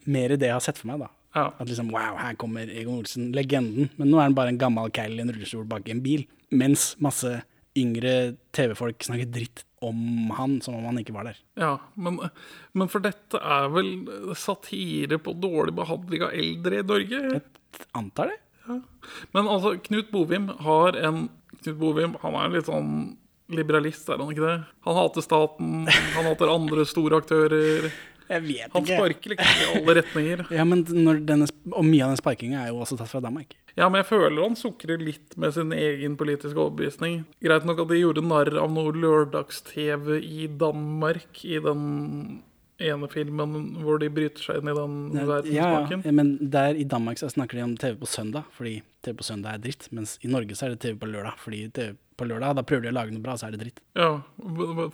[0.06, 1.08] mer det jeg har sett for meg, da.
[1.34, 1.46] Ja.
[1.62, 3.90] At liksom, wow, her kommer Egon Olsen, legenden.
[3.98, 6.24] Men nå er han bare en gammel keil i en rullestol bak i en bil.
[6.50, 7.40] Mens masse
[7.78, 11.38] yngre TV-folk snakker dritt om han, som om han ikke var der.
[11.58, 12.18] Ja, men,
[12.76, 13.92] men for dette er vel
[14.36, 17.20] satire på dårlig behandling av eldre i Norge?
[17.38, 18.40] Jeg antar det.
[19.34, 21.24] Men altså, Knut Bovim har en
[21.62, 22.92] Knut Bovim han er litt sånn
[23.54, 24.58] liberalist, er han ikke det?
[24.86, 27.90] Han hater staten, han hater andre store aktører.
[28.30, 28.74] Jeg vet ikke.
[28.76, 30.42] Han sparker liksom i alle retninger.
[30.54, 33.56] Ja, men denne, Og mye av den sparkinga er jo også tatt fra Danmark.
[33.74, 37.24] Ja, men jeg føler han sukrer litt med sin egen politiske overbevisning.
[37.42, 41.82] Greit nok at de gjorde narr av noe lørdags-TV i Danmark i den
[42.80, 46.02] ene filmen hvor de bryter seg inn i den Ja, verdensbanken.
[46.08, 49.26] ja, men der i Danmark så snakker de om TV på søndag, fordi TV på
[49.26, 49.88] søndag er dritt.
[49.92, 52.88] Mens i Norge så er det TV på lørdag, fordi TV på lørdag, da prøver
[52.88, 53.80] de å lage noe bra, så er det dritt.
[53.96, 54.10] Ja,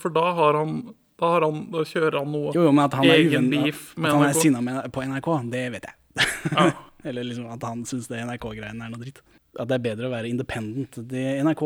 [0.03, 0.79] for da har han
[1.17, 4.11] Da, har han, da kjører han noe Jo, jo, men at han egen beef At
[4.13, 4.61] han er sinna
[4.93, 6.27] på NRK, det vet jeg.
[6.53, 6.67] Ja.
[7.09, 9.23] Eller liksom at han syns det NRK-greiene er noe dritt.
[9.57, 10.99] At det er bedre å være independent.
[11.11, 11.65] Det, NRK,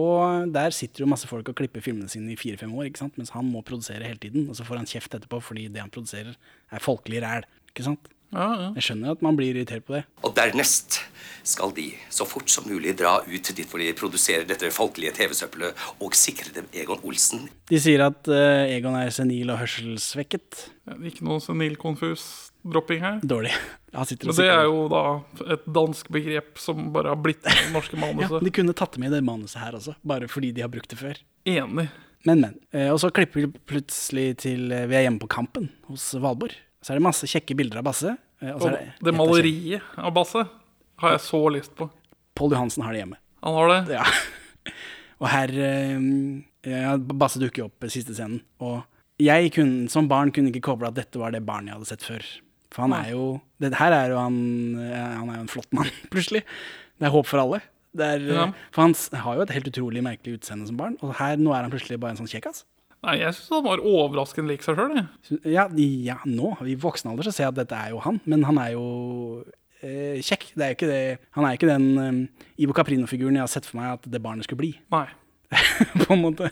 [0.55, 3.19] der sitter jo masse folk og klipper filmene sine i fire-fem år, ikke sant?
[3.19, 4.49] mens han må produsere hele tiden.
[4.51, 6.39] Og så får han kjeft etterpå fordi det han produserer,
[6.71, 7.47] er folkelig ræl.
[7.73, 8.11] Ikke sant?
[8.31, 8.67] Ja, ja.
[8.79, 10.05] Jeg skjønner at man blir irritert på det.
[10.23, 11.01] Og dernest
[11.47, 15.89] skal de så fort som mulig dra ut dit hvor de produserer dette folkelige TV-søppelet,
[15.99, 17.49] og sikre dem Egon Olsen.
[17.71, 20.63] De sier at uh, Egon er senil og hørselssvekket.
[21.11, 23.21] Ikke noe senil konfus dropping her.
[23.23, 23.53] Dårlig.
[23.93, 25.03] Men det er jo da
[25.51, 28.41] et dansk begrep som bare har blitt med det norske ja.
[28.45, 30.99] De kunne tatt det med det manuset her også, bare fordi de har brukt det
[31.01, 31.19] før.
[31.49, 31.89] Enig.
[32.29, 32.59] Men, men.
[32.77, 36.55] Eh, og så klipper vi plutselig til eh, vi er hjemme på Kampen hos Valborg.
[36.85, 38.15] Så er det masse kjekke bilder av Basse.
[38.45, 40.45] eh, og det et maleriet av Basse
[41.01, 41.89] har jeg så lyst på.
[42.37, 43.19] Pål Johansen har det hjemme.
[43.45, 43.99] Han har det.
[44.01, 44.05] Ja.
[45.21, 48.39] Og her ja, Basse dukker opp i siste scenen.
[48.65, 48.79] Og
[49.21, 52.07] jeg kunne, som barn kunne ikke koble at dette var det barnet jeg hadde sett
[52.07, 52.29] før.
[52.71, 53.25] For han er jo
[53.61, 54.37] det, Her er jo han
[54.79, 56.45] eh, Han er jo en flott mann, plutselig.
[57.01, 57.61] Det er håp for alle.
[57.97, 58.45] Det er, Ja.
[58.71, 61.65] For han har jo et helt utrolig merkelig utseende som barn, og her nå er
[61.67, 62.63] han plutselig bare en sånn kjekkas.
[63.01, 64.99] Nei, jeg syns han var overraskende lik seg sjøl.
[65.49, 68.45] Ja, ja, nå, i voksen alder, så ser jeg at dette er jo han, men
[68.45, 68.85] han er jo
[69.81, 70.51] eh, kjekk.
[70.61, 71.01] Det er det,
[71.35, 74.45] han er ikke den eh, Ivo Caprino-figuren jeg har sett for meg at det barnet
[74.47, 75.07] skulle bli, Nei.
[76.05, 76.51] på en måte.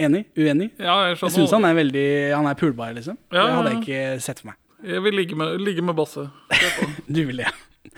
[0.00, 0.24] Enig?
[0.34, 0.70] Uenig?
[0.80, 3.18] Ja, jeg Jeg syns han er veldig Han er pulbar, liksom.
[3.30, 4.56] Ja, Det hadde jeg ikke sett for meg.
[4.82, 6.28] Jeg vil ligge med, ligge med Basse.
[7.06, 7.92] Du vil det, ja.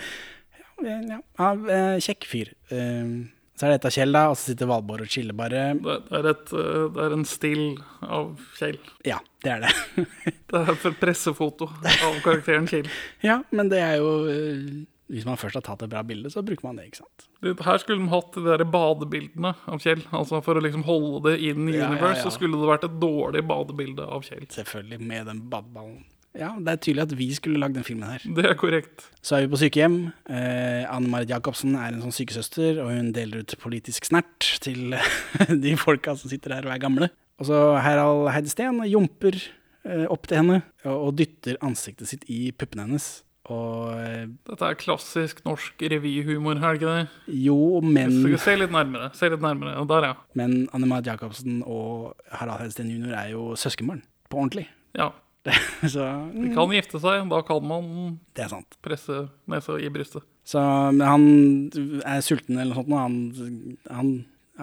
[0.82, 1.22] ja, ja.
[1.38, 2.52] ja eh, kjekk fyr.
[2.74, 3.14] Eh,
[3.54, 5.66] så er det et av Kjell, da, og så sitter Valborg og chiller bare.
[5.78, 7.62] Det, er et, eh, det er en still
[8.02, 8.80] av Kjell.
[9.06, 9.74] Ja, det er det.
[10.54, 12.90] Det er et pressefoto av karakteren Kjell.
[13.28, 14.10] ja, men det er jo
[15.10, 17.26] Hvis man først har tatt et bra bilde, så bruker man det, ikke sant.
[17.42, 20.02] Her skulle de hatt de der badebildene av Kjell.
[20.14, 22.26] Altså For å liksom holde det inn i Ja, ja, Universe, ja.
[22.26, 24.46] så skulle det vært et dårlig badebilde av Kjell.
[24.54, 26.02] Selvfølgelig, med den badeballen.
[26.34, 28.22] Ja, det er tydelig at vi skulle lagd den filmen her.
[28.36, 29.04] Det er korrekt.
[29.22, 29.98] Så er vi på sykehjem.
[30.26, 34.96] Eh, Anne Marit Jacobsen er en sånn sykesøster, og hun deler ut politisk snert til
[35.64, 37.10] de folka som sitter her og er gamle.
[37.38, 39.38] Og så Harald Heidesteen jumper
[39.86, 43.08] eh, opp til henne og, og dytter ansiktet sitt i puppene hennes.
[43.52, 47.34] Og eh, Dette er klassisk norsk revyhumor, er det ikke det?
[47.44, 49.10] jo, men Se litt nærmere.
[49.14, 49.82] Se litt nærmere.
[49.90, 50.14] Der, ja.
[50.38, 53.12] Men Anne Marit Jacobsen og Harald Heidesteen jr.
[53.20, 54.02] er jo søskenbarn.
[54.32, 54.66] På ordentlig.
[54.98, 55.12] ja.
[55.94, 57.26] Så De mm, kan gifte seg.
[57.30, 57.88] Da kan man
[58.36, 58.78] det sant.
[58.84, 60.24] presse nesa i brystet.
[60.44, 60.60] Så
[60.92, 61.26] men han
[62.04, 62.94] er sulten eller noe sånt.
[62.94, 64.12] Han, han,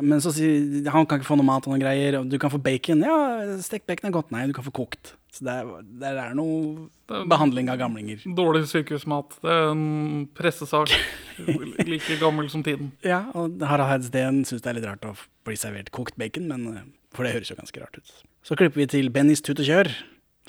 [0.02, 2.20] men så sier han kan ikke få noe mat og noen greier.
[2.30, 3.02] Du kan få bacon.
[3.06, 3.18] Ja,
[3.66, 4.32] stekt bacon er godt.
[4.34, 5.16] Nei, du kan få kokt.
[5.32, 5.68] Så det er,
[6.02, 8.24] det er noe Det er- behandling av gamlinger.
[8.36, 9.38] Dårlig sykehusmat.
[9.44, 10.92] Det er en pressesak
[11.92, 12.92] like gammel som tiden.
[13.06, 15.14] Ja, og Harald Heidsten syns det er litt rart å
[15.48, 18.12] bli servert kokt bacon, men, eh, for det høres jo ganske rart ut.
[18.44, 19.92] Så klipper vi til Bennys tut og kjør.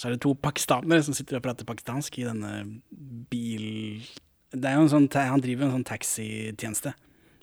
[0.01, 2.53] Så er det to pakistanere som sitter og prater pakistansk i denne
[3.33, 4.03] bil...
[4.53, 6.93] Det er jo en sånn, Han driver en sånn taxitjeneste.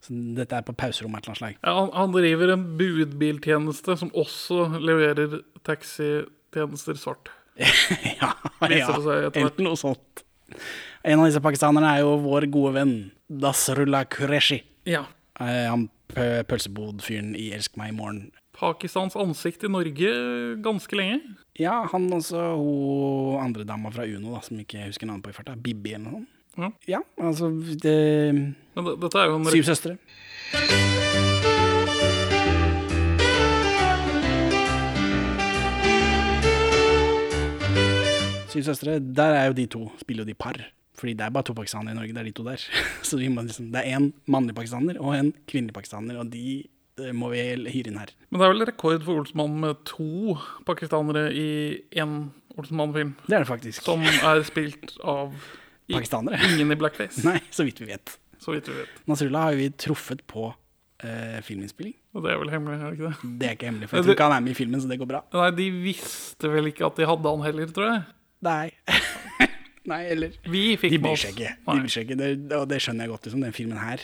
[0.05, 1.55] Så dette er på pauserommet et eller annet slag.
[1.65, 7.31] Ja, han, han driver en budbiltjeneste som også leverer taxitjenester svart.
[8.21, 8.31] ja,
[8.71, 8.91] ja.
[9.33, 10.23] Enten noe sånt.
[11.03, 12.93] En av disse pakistanerne er jo vår gode venn
[13.29, 14.61] Dasrullah Qureshi.
[14.89, 15.03] Ja.
[15.39, 18.29] Eh, Han pø- pølsebodfyren i Elsk meg i morgen.
[18.59, 20.09] Pakistans ansikt i Norge
[20.59, 21.21] ganske lenge.
[21.55, 25.35] Ja, han også, hun andre dama fra Uno, da, som ikke husker navnet på i
[25.37, 25.55] farta.
[25.55, 26.35] Bibi eller noe sånt.
[26.59, 26.67] Ja.
[26.89, 27.93] Ja, altså det,
[28.35, 29.93] Men det, dette er jo en Syv søstre.
[38.49, 40.59] Syv søstre, der er jo de to, spiller jo de par.
[40.99, 42.65] Fordi det er bare to pakistanere i Norge, det er de to der.
[43.07, 46.65] Så må liksom, det er én mannlig pakistaner og en kvinnelig pakistaner, og de
[47.15, 48.11] må vi hyre inn her.
[48.29, 50.35] Men det er vel rekord for Olsmann med to
[50.67, 51.47] pakistanere i
[51.95, 52.17] én
[52.59, 53.15] Olsenmann-film.
[53.27, 53.83] Det er det faktisk.
[53.87, 55.33] Som er spilt av
[55.89, 56.39] i- Pakistanere?
[56.51, 58.17] ingen i blackface, Nei, så vidt vi vet.
[58.39, 58.99] så vidt vi vet.
[59.09, 60.49] Nasrullah har jo vi truffet på
[61.03, 61.95] eh, filminnspilling.
[62.17, 63.31] Og det er vel hemmelig, er det ikke det?
[63.39, 64.99] Det er ikke hemmelig, for jeg tror ikke han er med i filmen, så det
[64.99, 65.23] går bra.
[65.37, 68.03] Nei, de visste vel ikke at de hadde han heller, tror jeg.
[68.47, 68.69] Nei.
[69.89, 71.53] Nei, eller Vi fikk De bryr oss- seg ikke.
[71.65, 72.17] De bryr seg ikke.
[72.19, 73.25] Det, og det skjønner jeg godt.
[73.29, 74.03] Liksom, den filmen her.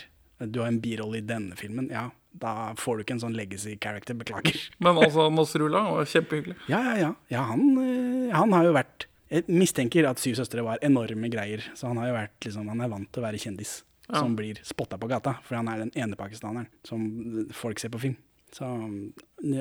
[0.51, 1.89] Du har en birolle i denne filmen.
[1.93, 2.07] Ja,
[2.41, 4.13] da får du ikke en sånn legacy character.
[4.19, 4.57] Beklager.
[4.83, 6.55] Men altså, Masrula var kjempehyggelig.
[6.71, 7.11] Ja, ja, ja.
[7.31, 11.63] ja han, eh, han har jo vært Jeg mistenker at Syv søstre var enorme greier.
[11.73, 14.19] Så han har jo vært liksom, Han er vant til å være kjendis Ja.
[14.19, 15.39] som blir spotta på gata.
[15.47, 18.17] For han er den ene pakistaneren som folk ser på film.
[18.53, 18.67] Så,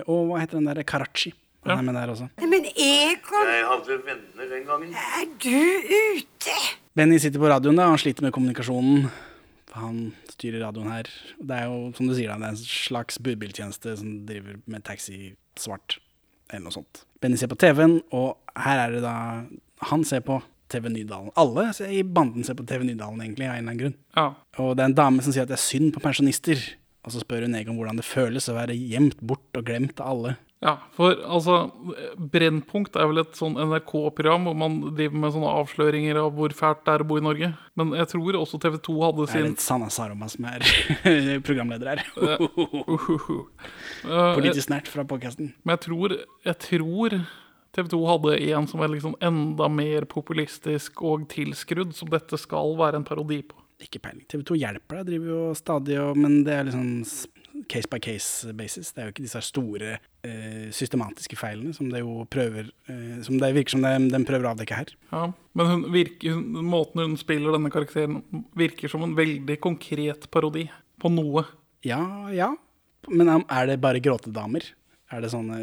[0.06, 1.32] og hva heter den der Karachi?
[1.64, 1.78] Han Ja.
[1.78, 2.28] er med der også.
[2.44, 4.92] Men Egon, Jeg hadde venner den gangen.
[4.92, 5.56] er du
[6.20, 6.58] ute?
[6.94, 9.08] Benny sitter på radioen da, han sliter med kommunikasjonen.
[9.74, 11.10] Han styrer radioen her.
[11.42, 15.34] Det er jo, som du sier, det er en slags budbiltjeneste som driver med taxi
[15.58, 15.98] svart.
[16.50, 17.04] Eller noe sånt.
[17.24, 19.14] Benny ser på TV-en, og her er det da
[19.90, 20.38] Han ser på
[20.70, 21.32] TV Nydalen.
[21.37, 23.96] Alle i banden ser på TV Nydalen, egentlig, av en eller annen grunn.
[24.16, 24.26] Ja.
[24.62, 26.60] Og det er en dame som sier at det er synd på pensjonister.
[27.04, 30.14] Og så spør hun Egon hvordan det føles å være gjemt bort og glemt av
[30.14, 30.37] alle.
[30.64, 31.55] Ja, for altså
[32.16, 36.81] Brennpunkt er vel et sånn NRK-program hvor man driver med sånne avsløringer av hvor fælt
[36.87, 37.50] det er å bo i Norge.
[37.77, 40.64] Men jeg tror også TV 2 hadde sin Det er litt Sanna Saroma som er
[41.46, 42.05] programleder her.
[42.16, 42.46] Eh,
[44.38, 45.53] Politisk nært fra podkasten.
[45.64, 46.16] Men jeg tror,
[46.48, 47.18] jeg tror
[47.77, 52.72] TV 2 hadde en som var liksom enda mer populistisk og tilskrudd, som dette skal
[52.81, 53.61] være en parodi på.
[53.85, 54.24] Ikke peiling.
[54.33, 57.03] TV 2 hjelper deg, driver jo stadig og Men det er liksom
[57.70, 58.92] case by case basis.
[58.92, 63.38] Det er jo ikke disse store eh, systematiske feilene som det jo prøver eh, Som
[63.42, 64.92] det virker som de, prøver å avdekke her.
[65.12, 68.22] Ja, men hun virker, måten hun spiller denne karakteren
[68.58, 70.66] virker som en veldig konkret parodi
[71.02, 71.46] på noe.
[71.86, 72.02] Ja,
[72.34, 72.52] ja.
[73.10, 74.66] Men er det bare gråtedamer?
[75.12, 75.60] Er det sånne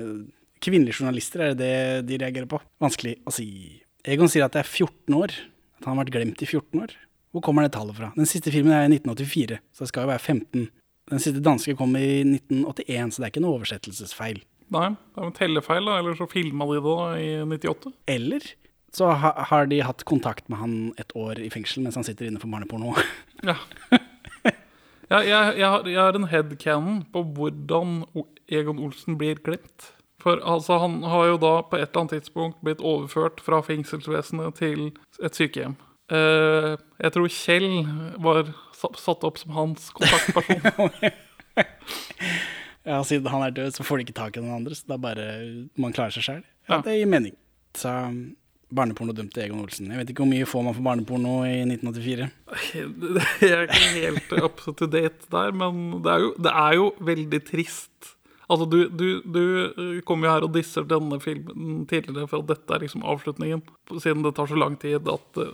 [0.62, 2.60] Kvinnelige journalister, er det det de reagerer på?
[2.84, 3.47] Vanskelig å si.
[4.06, 5.34] Egon sier at det er 14 år.
[5.80, 6.93] At han har vært glemt i 14 år.
[7.34, 8.12] Hvor kommer det tallet fra?
[8.13, 10.67] Den siste filmen er i 1984, så det skal jo være 15.
[11.10, 14.42] Den siste danske kom i 1981, så det er ikke noe oversettelsesfeil.
[14.72, 17.94] Nei, det er en tellefeil, da, eller så filma de det da i 98.
[18.14, 18.46] Eller
[18.96, 22.28] så ha, har de hatt kontakt med han et år i fengsel mens han sitter
[22.28, 22.96] inne for barneporno.
[23.42, 23.56] Ja.
[25.10, 28.04] ja jeg, jeg, har, jeg har en headcanon på hvordan
[28.52, 29.88] Egon Olsen blir glemt.
[30.22, 34.60] For altså, han har jo da på et eller annet tidspunkt blitt overført fra fengselsvesenet
[34.60, 34.92] til
[35.24, 35.80] et sykehjem.
[36.12, 37.70] Uh, jeg tror Kjell
[38.22, 40.91] var satt opp som hans kontaktperson.
[42.82, 44.96] Ja, Siden han er død, så får de ikke tak i noen andre, så det
[44.96, 45.26] er bare
[45.78, 46.39] man klarer seg sjøl.
[46.65, 46.82] Ja, Ja.
[46.86, 47.36] det gir mening.
[47.78, 47.91] Så
[48.74, 49.91] barneporno dømte Egon Olsen.
[49.91, 52.30] Jeg vet ikke hvor mye får man for barneporno i 1984.
[53.44, 56.89] Jeg er ikke helt up to date der, men det er jo, det er jo
[57.12, 58.15] veldig trist
[58.52, 62.50] Altså, du, du, du eh, kommer jo her og disser denne filmen tidligere for at
[62.50, 63.62] dette er liksom avslutningen,
[63.96, 65.54] siden det tar så lang tid at eh,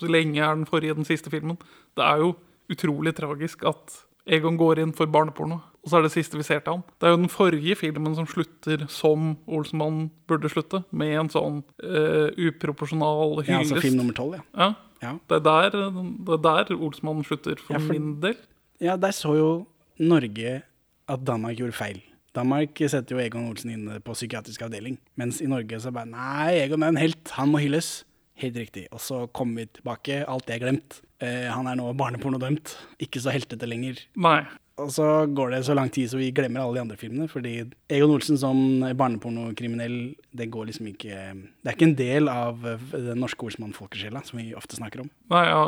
[0.00, 1.58] så lenge er den forrige den siste filmen.
[1.92, 2.30] Det er jo
[2.72, 6.60] utrolig tragisk at Egon går inn for barneporno, og så er det siste vi ser
[6.62, 6.82] til ham.
[7.02, 11.56] Det er jo den forrige filmen som slutter som Olsenmannen burde slutte, med en sånn
[11.82, 14.44] uh, uproporsjonal Ja, altså film nummer tolv, ja.
[14.54, 14.68] Ja.
[15.02, 15.16] Ja.
[15.26, 18.38] Det er der, det er der Olsenmannen slutter, for, Ja, for- min del.
[18.82, 19.50] Ja, der så jo
[19.98, 20.62] Norge
[21.10, 21.98] at Danmark gjorde feil.
[22.34, 26.62] Danmark setter jo Egon Olsen inne på psykiatrisk avdeling, mens i Norge så bare Nei,
[26.62, 28.04] Egon er en helt, han må hylles.
[28.40, 28.86] Helt riktig.
[28.94, 31.02] Og så kommer vi tilbake, alt det er glemt.
[31.22, 34.00] Eh, han er nå barnepornodømt, ikke så heltete lenger.
[34.18, 34.40] Nei.
[34.80, 37.50] Og så går det så lang tid så vi glemmer alle de andre filmene, fordi
[37.92, 38.56] Egon Olsen som
[38.96, 44.22] barnepornokriminell, det går liksom ikke Det er ikke en del av eh, den norske Olsmann-folkesjela,
[44.26, 45.10] som vi ofte snakker om.
[45.30, 45.60] Nei, ja,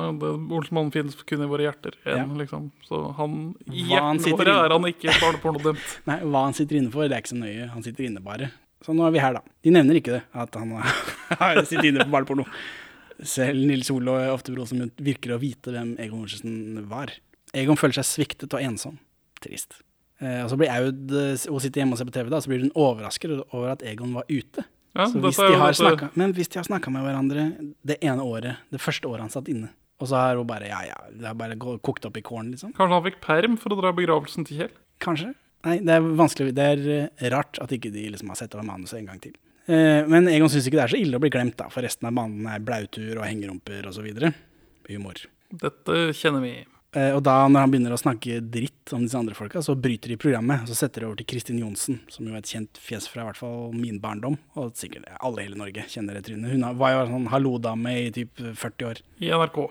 [0.57, 1.99] Olsmann finnes kun i våre hjerter.
[2.07, 2.27] En, Ja.
[2.41, 2.71] liksom.
[2.89, 5.97] Så han, i hjertene våre er han ikke barnepornodømt.
[6.11, 7.69] Nei, hva han sitter inne for, det er ikke så nøye.
[7.77, 8.51] Han sitter inne bare.
[8.85, 9.45] Så nå er vi her, da.
[9.65, 10.75] De nevner ikke det, at han
[11.41, 12.49] har sittet inne på barneporno.
[13.25, 17.13] Selv Nils Ole og Ofte som virker å vite hvem Egon Mortensen var.
[17.57, 18.99] Egon føler seg sviktet og ensom.
[19.45, 19.79] Trist.
[20.23, 22.51] Eh, og så blir Aud eh, Hun sitter hjemme og ser på TV, da, så
[22.53, 24.67] blir hun overrasket over at Egon var ute.
[24.95, 25.41] Ja, hvis
[25.81, 27.49] snakket, men hvis de har snakka med hverandre
[27.83, 30.85] det ene året, det første året han satt inne, og så har hun bare Ja,
[30.87, 32.71] ja, det har bare kokt opp i kålen, liksom.
[32.77, 34.77] Kanskje han fikk perm for å dra begravelsen til Kjell?
[35.03, 35.33] Kanskje.
[35.65, 36.55] Nei, det er vanskelig.
[36.55, 39.35] Det er eh, rart at ikke de liksom har sett over manuset en gang til.
[39.67, 42.11] Eh, men Egon syns ikke det er så ille å bli glemt, da, for resten
[42.11, 44.09] av banen er blautur og hengerumper osv.
[44.91, 45.25] Humor.
[45.55, 46.55] Dette kjenner vi.
[46.95, 50.13] Eh, og da, når han begynner å snakke dritt om disse andre folka, så bryter
[50.13, 50.67] de programmet.
[50.71, 53.29] Så setter de over til Kristin Johnsen, som jo er et kjent fjes fra i
[53.31, 54.37] hvert fall min barndom.
[54.61, 56.53] Og sikkert alle i hele Norge kjenner det trynet.
[56.55, 59.03] Hun var jo sånn hallo-dame i typ 40 år.
[59.25, 59.65] I NRK.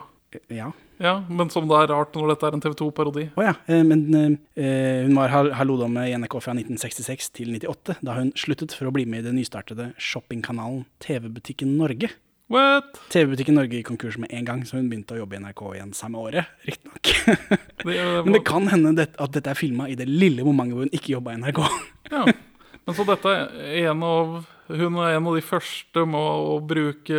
[0.51, 0.71] Ja.
[1.01, 3.23] Ja, men som det er rart når dette er en TV 2-parodi.
[3.39, 3.53] Å ja.
[3.67, 8.29] eh, Men eh, hun var hal- hallo-dame i NRK fra 1966 til 98, da hun
[8.37, 12.11] sluttet for å bli med i den nystartede shoppingkanalen TV-butikken Norge.
[12.53, 12.99] What?
[13.09, 15.93] TV-butikken Norge gikk konkurs med en gang, så hun begynte å jobbe i NRK igjen
[15.97, 17.13] samme året, riktignok.
[17.87, 21.15] Men det kan hende at dette er filma i det lille momentet hvor hun ikke
[21.15, 21.63] jobba i NRK.
[22.11, 22.25] Ja.
[22.85, 24.33] Men så dette er en av
[24.67, 27.17] Hun er en av de første med å bruke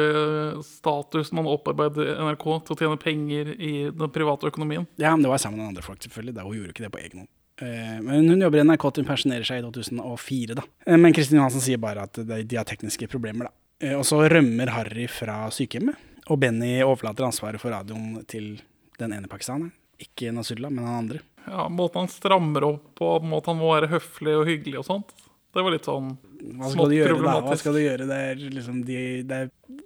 [0.64, 4.86] statusen man opparbeider i NRK til å tjene penger i den private økonomien.
[5.00, 6.34] Ja, men det var sammen med andre folk, selvfølgelig.
[6.38, 7.30] Da hun gjorde ikke det på egen hånd.
[7.62, 10.64] Eh, Men hun jobber i NRK til hun pensjonerer seg i 2004, da.
[10.86, 13.52] Eh, Men Kristin Johansen sier bare at de de har tekniske problemer, da.
[13.86, 15.94] Eh, Og så rømmer Harry fra sykehjemmet,
[16.30, 18.60] og Benny overlater ansvaret for radioen til
[18.98, 19.70] den ene pakistaneren.
[20.00, 21.20] Ikke Nasrullah, men han andre.
[21.46, 25.12] Ja, Måten han strammer opp på, måten han må være høflig og hyggelig og sånt.
[25.54, 27.50] Det var litt sånn Hva skal smått problematisk.
[27.50, 28.08] Hva skal du gjøre?
[28.10, 28.96] Det er liksom de,
[29.28, 29.78] det, er,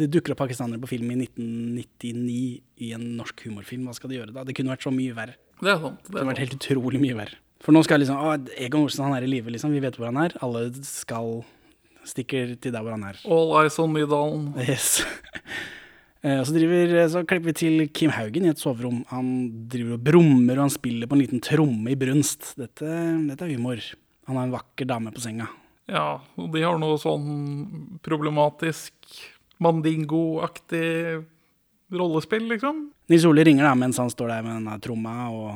[0.00, 2.38] det dukker opp pakistanere på film i 1999
[2.86, 3.88] i en norsk humorfilm.
[3.88, 4.46] Hva skal du gjøre da?
[4.46, 5.36] Det kunne vært så mye verre.
[5.60, 6.00] Det er sant.
[6.04, 7.42] Det Det kunne vært helt utrolig mye verre.
[7.64, 9.72] For nå skal liksom Å, Egon Olsen, han er i live, liksom.
[9.74, 10.36] Vi vet hvor han er.
[10.44, 11.40] Alle skal
[12.06, 13.18] stikker til der hvor han er.
[13.26, 14.52] All eyes on Nydalen.
[14.66, 15.00] Yes.
[16.26, 19.02] Eh, så, driver, så klipper vi til Kim Haugen i et soverom.
[19.12, 19.26] Han
[19.70, 22.48] driver og brummer, og han spiller på en liten tromme i brunst.
[22.58, 22.88] Dette,
[23.28, 23.78] dette er humor.
[24.26, 25.48] Han har en vakker dame på senga.
[25.86, 27.26] Ja, og de har noe sånn
[28.04, 28.92] problematisk
[29.62, 31.22] mandingo-aktig
[31.94, 32.88] rollespill, liksom.
[33.10, 35.54] Nils Ole ringer da mens han står der med denne tromma, og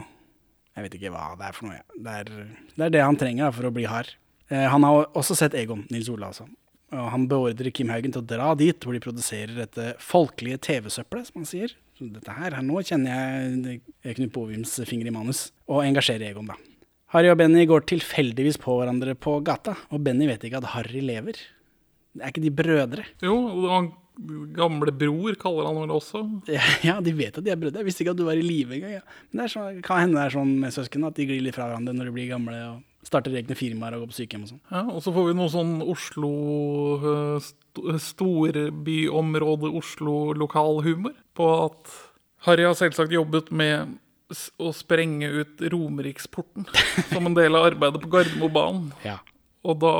[0.76, 1.83] jeg vet ikke hva det er for noe.
[1.98, 4.14] Det er det, er det han trenger da, for å bli hard.
[4.50, 6.46] Eh, han har også sett Egon, Nils Ole altså.
[6.90, 11.28] Og han beordrer Kim Haugen til å dra dit hvor de produserer dette folkelige TV-søppelet,
[11.28, 11.74] som han sier.
[11.98, 15.48] Så dette her, her nå kjenner jeg eh, Knut Bovims finger i manus.
[15.70, 16.59] Og engasjerer Egon, da.
[17.11, 21.03] Harry og Benny går tilfeldigvis på hverandre på gata, og Benny vet ikke at Harry
[21.03, 21.40] lever.
[22.20, 23.07] Er ikke de brødre?
[23.23, 23.35] Jo,
[23.70, 23.90] han
[24.55, 26.23] gamle bror kaller han vel også.
[26.87, 27.81] Ja, de vet at de er brødre.
[27.81, 28.99] Jeg visste ikke at du var i live engang.
[28.99, 29.18] Ja.
[29.31, 31.57] Men det er sånn, kan hende det er sånn med søsken at de glir litt
[31.57, 34.53] fra hverandre når de blir gamle og starter egne firmaer og går på sykehjem og
[34.53, 34.62] sånn.
[34.68, 36.33] Ja, og så får vi noe sånn Oslo
[37.01, 41.92] eh, st Storbyområde Oslo-lokalhumor på at
[42.46, 43.96] Harry har selvsagt jobbet med
[44.60, 46.68] å sprenge ut Romeriksporten
[47.10, 48.90] som en del av arbeidet på Gardermobanen.
[49.06, 49.18] Ja.
[49.66, 49.94] Og da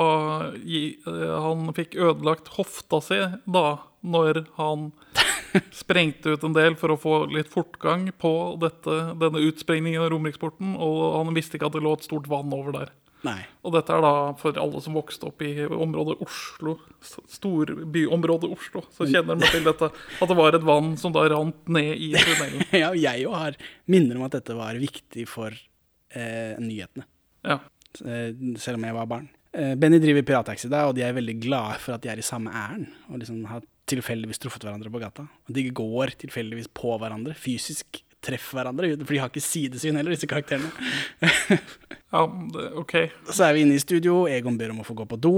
[0.57, 1.09] eh,
[1.45, 3.67] han fikk ødelagt hofta si da,
[4.01, 4.91] når han
[5.83, 10.77] sprengte ut en del for å få litt fortgang på dette, denne utsprengningen av Romeriksporten,
[10.79, 12.95] og han visste ikke at det lå et stort vann over der.
[13.27, 13.41] Nei.
[13.67, 16.79] Og dette er da for alle som vokste opp i området Oslo,
[17.29, 21.69] storbyområdet Oslo, så kjenner de til dette, at det var et vann som da rant
[21.73, 22.65] ned i tunnelen.
[22.81, 23.59] Ja, og jeg jo har
[23.91, 27.07] minner om at dette var viktig for eh, nyhetene,
[27.47, 27.59] Ja.
[28.05, 28.31] eh,
[28.61, 29.29] selv om jeg var barn.
[29.53, 32.27] Eh, Benny driver pirattaxi da, og de er veldig glade for at de er i
[32.27, 32.89] samme ærend.
[33.11, 35.25] Og liksom har tilfeldigvis truffet hverandre på gata.
[35.49, 38.91] Og de går tilfeldigvis på hverandre, fysisk treffer hverandre.
[39.05, 40.71] For de har ikke sidesyn heller, disse karakterene.
[42.11, 42.25] Ja,
[42.81, 42.95] OK.
[43.31, 44.25] Så er vi inne i studio.
[44.31, 45.33] Egon ber om å få gå på do,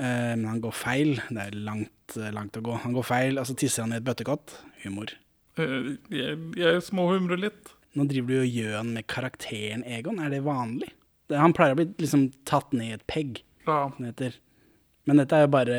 [0.00, 1.12] eh, men han går feil.
[1.30, 2.74] Det er langt, eh, langt å gå.
[2.82, 4.56] Han går feil, og så tisser han i et bøttekott.
[4.84, 5.12] Humor.
[5.56, 7.70] Eh, Jeg, jeg småhumrer litt.
[7.96, 10.18] Nå driver du og gjøn med karakteren Egon.
[10.20, 10.90] Er det vanlig?
[11.32, 13.88] Han pleier å bli liksom tatt ned i et pegg, Ja.
[13.98, 15.78] Men dette er jo bare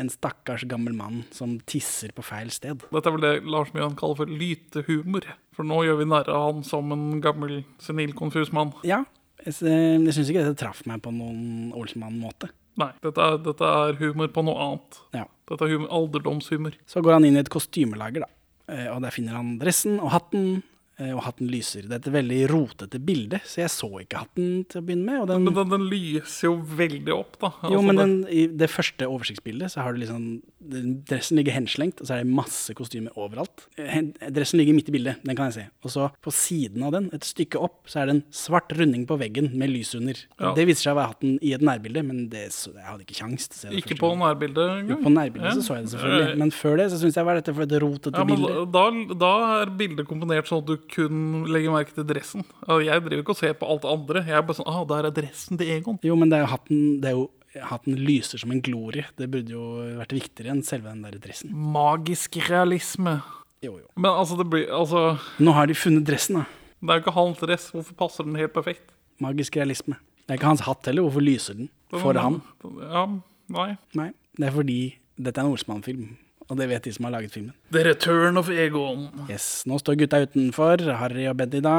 [0.00, 2.80] en stakkars gammel mann som tisser på feil sted.
[2.92, 5.26] Dette er vel det Lars Mjøen kaller for lytehumor.
[5.52, 8.72] For nå gjør vi narr av han som en gammel, senil, konfus mann.
[8.88, 9.02] Ja,
[9.44, 12.48] jeg, jeg syns ikke dette traff meg på noen Olsmann-måte.
[12.80, 15.00] Nei, dette er, dette er humor på noe annet.
[15.12, 15.26] Ja.
[15.50, 16.78] Dette er humor, alderdomshumor.
[16.88, 18.30] Så går han inn i et kostymelager, da.
[18.72, 20.62] Eh, Og der finner han dressen og hatten,
[21.16, 21.88] og hatten lyser.
[21.88, 25.20] Det er et veldig rotete bilde, så jeg så ikke hatten til å begynne med.
[25.24, 27.50] Og den, Men den, den lyser jo veldig opp, da.
[27.66, 30.26] jo, Altså, men den, i det første oversiktsbildet så har du liksom
[30.62, 33.64] Dressen ligger henslengt, og så er det masse kostymer overalt.
[33.82, 33.96] Eh,
[34.30, 35.64] Dressen ligger midt i bildet, den kan jeg se.
[35.82, 39.02] Og så på siden av den, et stykke opp, så er det en svart runding
[39.10, 40.20] på veggen med lys under.
[40.38, 40.52] Ja.
[40.54, 43.18] Det viser seg å være hatten i et nærbilde, men det, så, jeg hadde ikke
[43.18, 44.92] kjangs til å se det Ikke på nærbildet engang?
[44.94, 47.40] Jo, på nærbildet så så jeg det selvfølgelig, men før det så syns jeg var
[47.40, 48.64] dette for et rotete Ja, bilde.
[48.78, 48.84] da,
[49.24, 52.44] da er bildet komponert sånn at du kun legger merke til dressen.
[52.68, 54.22] Jeg driver ikke og ser på alt det andre.
[54.28, 55.98] Jeg er bare sånn Ah, der er dressen til Egon.
[56.04, 57.26] Jo, men det er jo hatten, det er jo,
[57.68, 59.04] hatten lyser som en glorie.
[59.18, 59.64] Det burde jo
[59.98, 61.52] vært viktigere enn selve den der dressen.
[61.52, 63.18] Magisk realisme.
[63.62, 63.86] Jo, jo.
[63.96, 66.46] Men altså, det blir Altså, Nå har de funnet dressen, da.
[66.82, 67.68] det er jo ikke hans dress.
[67.74, 68.88] Hvorfor passer den helt perfekt?
[69.22, 69.98] Magisk realisme.
[70.26, 71.04] Det er ikke hans hatt heller.
[71.06, 72.40] Hvorfor lyser den for ham?
[72.82, 73.04] Ja,
[73.52, 73.68] nei.
[73.98, 74.80] Nei, det er fordi
[75.20, 76.16] dette er en Olsmann-film,
[76.48, 77.52] og det vet de som har laget filmen.
[77.74, 79.08] The Return of Egon.
[79.30, 81.76] Yes, Nå står gutta utenfor, Harry og Betty da,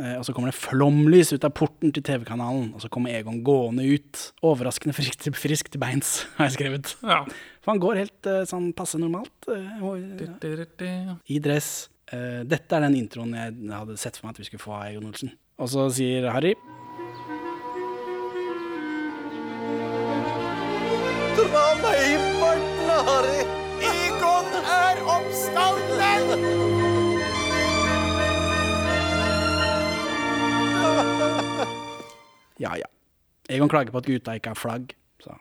[0.00, 3.42] eh, og så kommer det flomlys ut av porten til TV-kanalen, og så kommer Egon
[3.46, 6.94] gående ut, overraskende frisk frisk til beins, har jeg skrevet.
[7.06, 7.22] Ja.
[7.62, 9.86] For han går helt eh, sånn passe normalt, eh,
[11.30, 11.72] i dress.
[12.12, 14.90] Eh, dette er den introen jeg hadde sett for meg at vi skulle få av
[14.90, 15.32] Egon Olsen.
[15.62, 16.54] Og så sier Harry
[21.36, 23.61] Dra meg i farten, Harry!
[24.42, 26.30] Egon er oppstanden!
[32.58, 32.88] ja ja.
[33.48, 35.36] Egon klager på at gutta ikke har flagg, så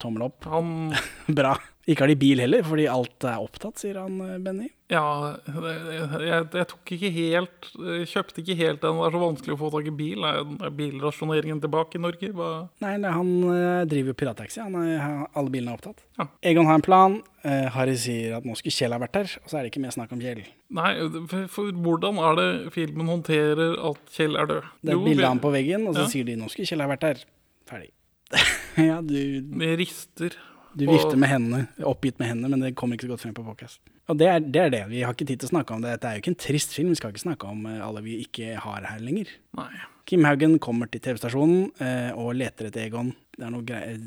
[0.00, 0.44] tommel opp.
[0.48, 0.94] Han
[1.38, 1.56] Bra.
[1.88, 4.66] Ikke har de bil heller, fordi alt er opptatt, sier han eh, Benny.
[4.92, 7.66] Ja, jeg, jeg, tok ikke helt
[8.08, 8.96] Kjøpte ikke helt den.
[8.96, 10.24] Det er så vanskelig å få tak i bil.
[10.24, 12.30] Er er bilrasjoneringen tilbake i Norge?
[12.36, 12.48] Hva?
[12.84, 14.60] Nei, han eh, driver jo pirattaxi.
[14.64, 16.04] Han har- alle bilene er opptatt.
[16.20, 16.28] Ja.
[16.52, 17.18] Egon har en plan.
[17.44, 19.84] Eh, Harry sier at nå skulle Kjell ha vært her, og så er det ikke
[19.84, 20.44] mer snakk om Kjell.
[20.76, 20.90] Nei,
[21.30, 24.68] for, for hvordan er det filmen håndterer at Kjell er død?
[24.84, 26.12] Det er bilde av ham på veggen, og så Ja.
[26.12, 27.24] sier de nå skulle Kjell ha vært her.
[27.68, 27.90] Ferdig.
[28.90, 29.16] ja, du,
[29.60, 30.36] Vi rister.
[30.78, 33.44] Du vifter med hendene, oppgitt med hendene, men det kommer ikke så godt frem på
[33.46, 33.80] podcast.
[34.08, 34.82] Og det er, det er det.
[34.88, 35.90] Vi har ikke tid til å snakke om det.
[35.98, 36.92] Dette er jo ikke en trist film.
[36.94, 39.28] Vi skal ikke snakke om eh, alle vi ikke har her lenger.
[39.58, 39.68] Nei.
[40.08, 43.10] Kim Haugen kommer til TV-stasjonen eh, og leter etter Egon.
[43.36, 43.98] Det er noe greier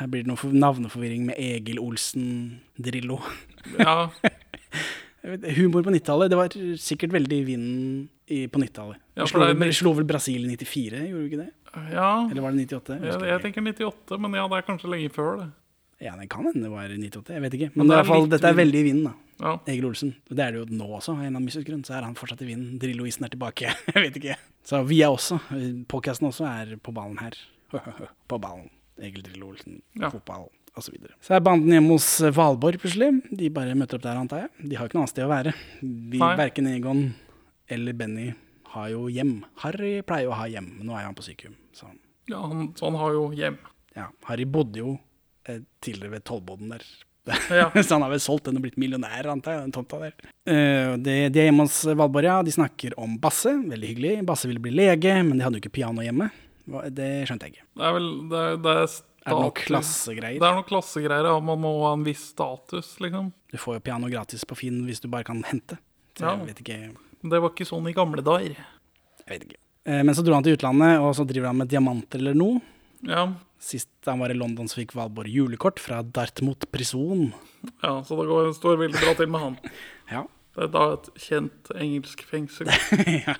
[0.00, 2.26] Her blir det noe for- navneforvirring med Egil Olsen
[2.80, 3.20] Drillo.
[3.78, 4.08] Ja,
[5.60, 6.30] humor på 90-tallet.
[6.32, 8.08] Det var sikkert veldig i vinden
[8.50, 8.98] på 90-tallet.
[9.20, 11.50] Ja, slo, vel- slo vel Brasil i 94, gjorde vi ikke det?
[11.94, 12.10] ja.
[12.30, 12.96] Eller var det 98?
[12.98, 15.48] Jeg, jeg, jeg tenker 98, men ja, det er kanskje lenge før det.
[16.00, 17.70] Ja, det kan hende det var 98, jeg vet ikke.
[17.74, 19.14] Men Men, det er i hvert fall, dette er veldig i vinden, da.
[19.40, 19.52] Ja.
[19.72, 20.14] Egil Olsen.
[20.28, 21.82] Det er det jo nå også, av en eller annen mystisk grunn.
[21.84, 22.78] Så er han fortsatt i vinden.
[22.80, 23.72] Drillo-isen er tilbake.
[23.94, 24.36] jeg vet ikke.
[24.68, 25.38] Så vi er også,
[25.88, 27.36] podcasten også er på ballen her.
[28.30, 28.68] på ballen.
[29.00, 30.10] Egil Drillo Olsen, Ja.
[30.12, 30.86] fotball osv.
[30.86, 31.14] Så, videre.
[31.24, 33.08] så er banden hjemme hos Valborg plutselig.
[33.36, 34.68] De bare møter opp der, antar jeg.
[34.70, 35.54] De har ikke noe annet sted å være.
[35.82, 37.00] Vi, Verken Egon
[37.68, 38.28] eller Benny
[38.76, 39.40] har jo hjem.
[39.64, 41.56] Harry pleier jo å ha hjem, men nå er han på sykehjem.
[41.74, 41.88] Så
[42.30, 43.56] Ja, han, så han har jo hjem.
[43.96, 45.00] ja, Harry bodde jo eh,
[45.80, 46.84] tidligere ved tollboden der.
[47.52, 47.70] Ja.
[47.82, 50.14] Så han har vel solgt den og blitt millionær, antar jeg, den tomta der.
[50.48, 52.38] Uh, det, de er hjemme hos Valborg, ja.
[52.46, 53.52] De snakker om Basse.
[53.70, 54.14] Veldig hyggelig.
[54.28, 56.30] Basse ville bli lege, men de hadde jo ikke piano hjemme.
[56.94, 57.68] Det skjønte jeg ikke.
[57.80, 60.40] Det er vel Det er, det er, Er det noen klassegreier?
[60.40, 61.28] Det er noen klassegreier.
[61.32, 61.36] Ja.
[61.50, 63.32] Man må ha en viss status, liksom.
[63.50, 65.78] Du får jo piano gratis på Finn hvis du bare kan hente.
[66.16, 66.36] Så Ja.
[66.38, 66.78] jeg vet ikke.
[67.30, 68.54] Det var ikke sånn i gamle dager.
[69.26, 69.60] Jeg vet ikke.
[69.90, 72.60] Eh, men så dro han til utlandet, og så driver han med diamanter eller noe.
[73.08, 73.26] Ja,
[73.60, 77.30] Sist han var i London, så fikk Valborg julekort fra Dartmouth prison.
[77.82, 79.58] ja så det går, står veldig bra til med han.
[80.10, 80.24] Ja.
[80.56, 82.66] Det er da et kjent engelsk fengsel.
[83.28, 83.36] ja.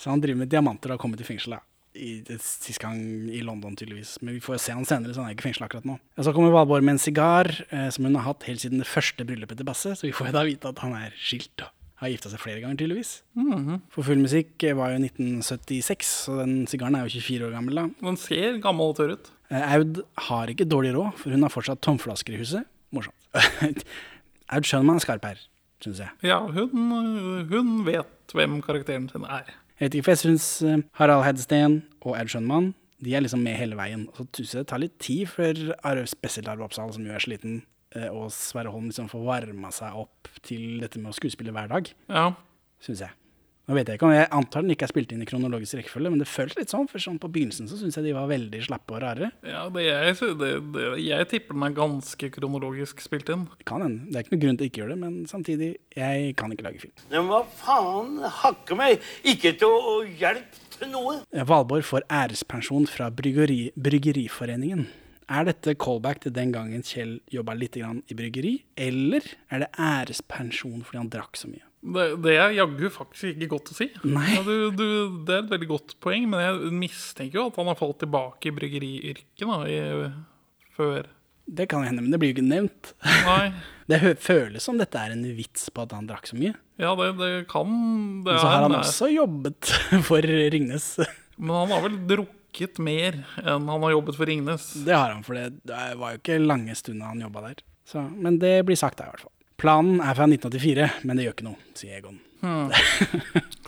[0.00, 1.58] Så han driver med diamanter og har kommet i fengsel da.
[1.92, 2.96] I, sist gang
[3.28, 4.14] i London, tydeligvis.
[4.22, 5.98] Men vi får jo se han senere, så han er ikke fengsel akkurat nå.
[6.16, 8.88] Og så kommer Valborg med en sigar eh, som hun har hatt helt siden det
[8.88, 11.81] første bryllupet til Basse, så vi får jo da vite at han er skilt og
[12.02, 13.12] har gifta seg flere ganger, tydeligvis.
[13.94, 17.78] For full musikk eh, var jo 1976, så den sigaren er jo 24 år gammel
[17.80, 17.86] da.
[18.02, 19.32] Den ser gammel og tørr ut.
[19.52, 22.68] Eh, Aud har ikke dårlig råd, for hun har fortsatt tomflasker i huset.
[22.92, 23.84] Morsomt.
[24.52, 25.40] Aud Schønman er skarp her.
[25.82, 26.12] syns jeg.
[26.26, 29.48] Ja, hun, hun vet hvem karakteren sin er.
[29.80, 32.72] Jeg vet ikke, for jeg syns Harald Hedsten og Aud Schønmann
[33.02, 34.06] de er liksom med hele veien.
[34.12, 37.14] Og så syns jeg det tar litt tid før Arve, spesielt Arve Oppsal, som jo
[37.14, 37.71] er sliten, eh,
[38.12, 41.92] og Sverre Holm liksom får varma seg opp til dette med å skuespille hver dag,
[42.08, 42.30] Ja,
[42.82, 43.16] syns jeg.
[43.62, 46.10] Nå vet Jeg ikke om jeg antar den ikke er spilt inn i kronologisk rekkefølge,
[46.10, 46.88] men det føles litt sånn.
[46.90, 49.28] For sånn på begynnelsen så syns jeg de var veldig slappe og rare.
[49.46, 53.44] ja det jeg, det, det, jeg tipper den er ganske kronologisk spilt inn.
[53.68, 54.08] Kan hende.
[54.10, 56.66] Det er ikke noen grunn til å ikke gjøre det, men samtidig, jeg kan ikke
[56.66, 56.96] lage film.
[57.14, 58.18] Men hva faen?
[58.42, 61.20] Hakke meg ikke til å å hjelpe til noe.
[61.46, 64.88] Valborg får ærespensjon fra bryggeri, Bryggeriforeningen.
[65.30, 69.70] Er dette callback til den gangen Kjell jobba litt grann i bryggeri, eller er det
[69.78, 71.64] ærespensjon fordi han drakk så mye?
[71.82, 73.88] Det, det er jaggu faktisk ikke godt å si.
[74.06, 74.84] Ja, du, du,
[75.26, 78.50] det er et veldig godt poeng, men jeg mistenker jo at han har falt tilbake
[78.50, 80.20] i bryggeriyrket
[80.76, 81.10] før.
[81.52, 82.94] Det kan hende, men det blir jo ikke nevnt.
[83.26, 83.46] Nei.
[83.92, 86.54] Det føles som dette er en vits på at han drakk så mye.
[86.80, 87.66] Ja, det, det kan
[88.24, 89.72] det Men så har han også jobbet
[90.08, 90.22] for
[90.54, 90.86] Ringnes.
[91.36, 92.38] Men han har vel drukket
[92.82, 94.66] mer enn han har jobbet for Ringnes.
[94.86, 97.62] Det har han, for det det var jo ikke lange stunder han jobba der.
[97.88, 99.32] Så, men det blir sagt da, i hvert fall.
[99.62, 102.20] Planen er fra 1984, men det gjør ikke noe, sier Egon.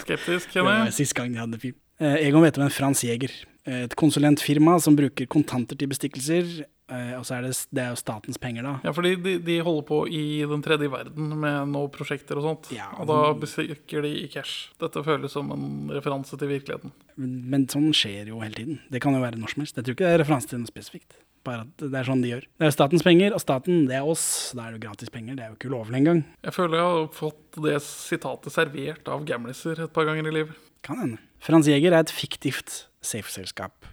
[0.03, 0.95] Skeptisk, Det var kjenner jeg.
[0.99, 1.77] sist gang de hadde film.
[2.03, 3.33] Eh, Egon vet om en Frans Jæger.
[3.65, 6.65] Et konsulentfirma som bruker kontanter til bestikkelser.
[6.93, 8.75] Eh, Og så er det, det er jo statens penger, da.
[8.85, 12.73] Ja, fordi de, de holder på i den tredje verden med noen prosjekter og sånt.
[12.75, 14.71] Ja, og da besøker de i cash.
[14.83, 16.95] Dette føles som en referanse til virkeligheten.
[17.17, 18.81] Men sånn skjer jo hele tiden.
[18.91, 19.79] Det kan jo være når som helst.
[19.79, 21.17] Jeg tror ikke det er referanse til noe spesifikt.
[21.45, 22.45] Bare at det er sånn de gjør.
[22.57, 24.27] Det er statens penger, og staten, det er oss.
[24.57, 25.37] Da er det jo gratis penger.
[25.37, 26.23] Det er jo ikke ulovlig engang.
[26.47, 30.71] Jeg føler jeg har fått det sitatet servert av gamliser et par ganger i livet.
[30.85, 31.21] Kan hende.
[31.45, 33.91] Frans Jæger er et fiktivt safe-selskap.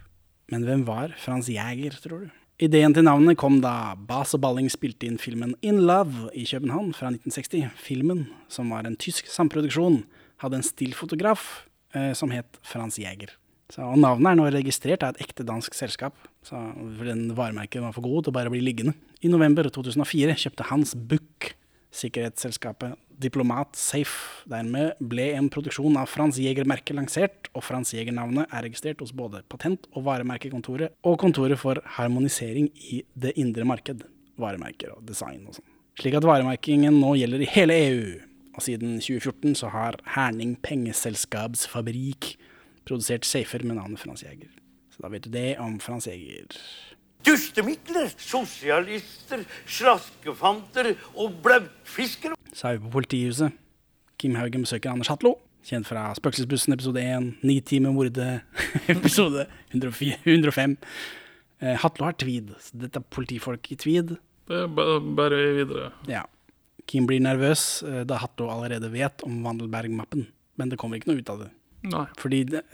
[0.52, 2.38] Men hvem var Frans Jæger, tror du?
[2.60, 6.92] Ideen til navnet kom da Bas og Balling spilte inn filmen In Love i København
[6.94, 7.70] fra 1960.
[7.80, 10.02] Filmen, som var en tysk samproduksjon,
[10.44, 11.64] hadde en stillfotograf
[11.96, 13.32] eh, som het Frans Jæger.
[13.80, 16.12] Og navnet er nå registrert av et ekte dansk selskap,
[16.44, 16.58] så,
[17.00, 18.92] den varemerket var for god til å bare bli liggende.
[19.24, 21.54] I november 2004 kjøpte Hans Buch
[21.92, 24.42] sikkerhetsselskapet Diplomat Safe.
[24.50, 29.44] Dermed ble en produksjon av Frans Jæger-merket lansert, og Frans Jæger-navnet er registrert hos både
[29.52, 34.04] Patent- og varemerkekontoret og Kontoret for harmonisering i det indre marked.
[34.40, 35.68] Varemerker og design og sånn.
[36.00, 38.06] Slik at varemerkingen nå gjelder i hele EU.
[38.56, 42.34] Og siden 2014 så har Herning Pengeselskapsfabrikk
[42.88, 44.50] produsert safer med navnet Frans Jæger.
[44.92, 46.56] Så da vet du det om Frans Jæger.
[47.26, 52.34] Dustemikler, sosialister, slaskefanter og blautfiskere.
[52.52, 53.54] Så er vi på politihuset.
[54.18, 55.36] Kim Haugen besøker Anders Hatlo.
[55.66, 58.42] Kjent fra Spøkelsesbussen episode 1, Nitimen-mordet
[58.92, 60.76] episode 104, 105.
[61.62, 62.50] Eh, Hatlo har tweed.
[62.58, 64.16] Så dette er politifolk i tweed.
[64.50, 65.92] Det bæ- bærer vi videre.
[66.10, 66.24] Ja.
[66.90, 70.26] Kim blir nervøs eh, da Hatlo allerede vet om Wandelberg-mappen.
[70.58, 71.52] Men det kommer ikke noe ut av det.
[71.94, 72.04] Nei.
[72.18, 72.64] Fordi det,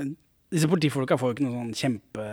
[0.52, 2.24] disse politifolka får jo ikke noe sånn kjempe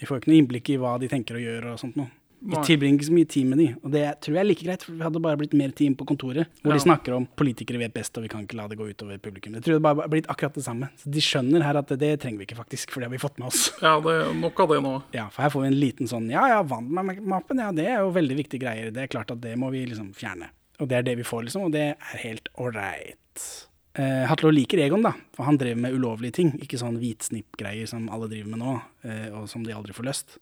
[0.00, 2.10] De får jo ikke noe innblikk i hva de tenker å gjøre og sånt noe.
[2.44, 4.82] Vi tilbringer ikke så mye tid med de, og det tror jeg er like greit,
[4.84, 6.76] for vi hadde bare blitt mer tid på kontoret, hvor Ja.
[6.76, 9.54] de snakker om politikere vet best, og vi kan ikke la det gå utover publikum.
[9.54, 10.90] Jeg tror det bare har blitt akkurat det samme.
[11.00, 13.22] Så de skjønner her at det, det trenger vi ikke faktisk, for det har vi
[13.22, 13.70] fått med oss.
[13.80, 15.02] Ja, det er nok av det nå.
[15.14, 18.10] Ja, for her får vi en liten sånn Ja, ja, Wandmappen, ja, det er jo
[18.12, 18.92] veldig viktige greier.
[18.92, 20.50] Det er klart at det må vi liksom fjerne.
[20.80, 23.68] Og det er det vi får, liksom, og det er helt ålreit.
[23.94, 26.52] Eh, Hatlo liker Egon, da, for han drev med ulovlige ting.
[26.64, 28.74] Ikke sånn hvitsnippgreier som alle driver med nå,
[29.06, 30.36] eh, og som de aldri får løst.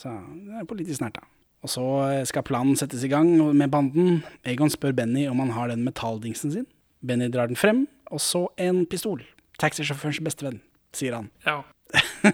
[0.00, 0.12] Så
[0.46, 1.24] det er politisk nært, da.
[1.64, 4.22] Og så eh, skal planen settes i gang med banden.
[4.48, 6.68] Egon spør Benny om han har den metalldingsen sin.
[7.04, 9.22] Benny drar den frem, og så en pistol.
[9.60, 10.60] Taxisjåførens bestevenn,
[10.96, 11.30] sier han.
[11.46, 11.62] Ja.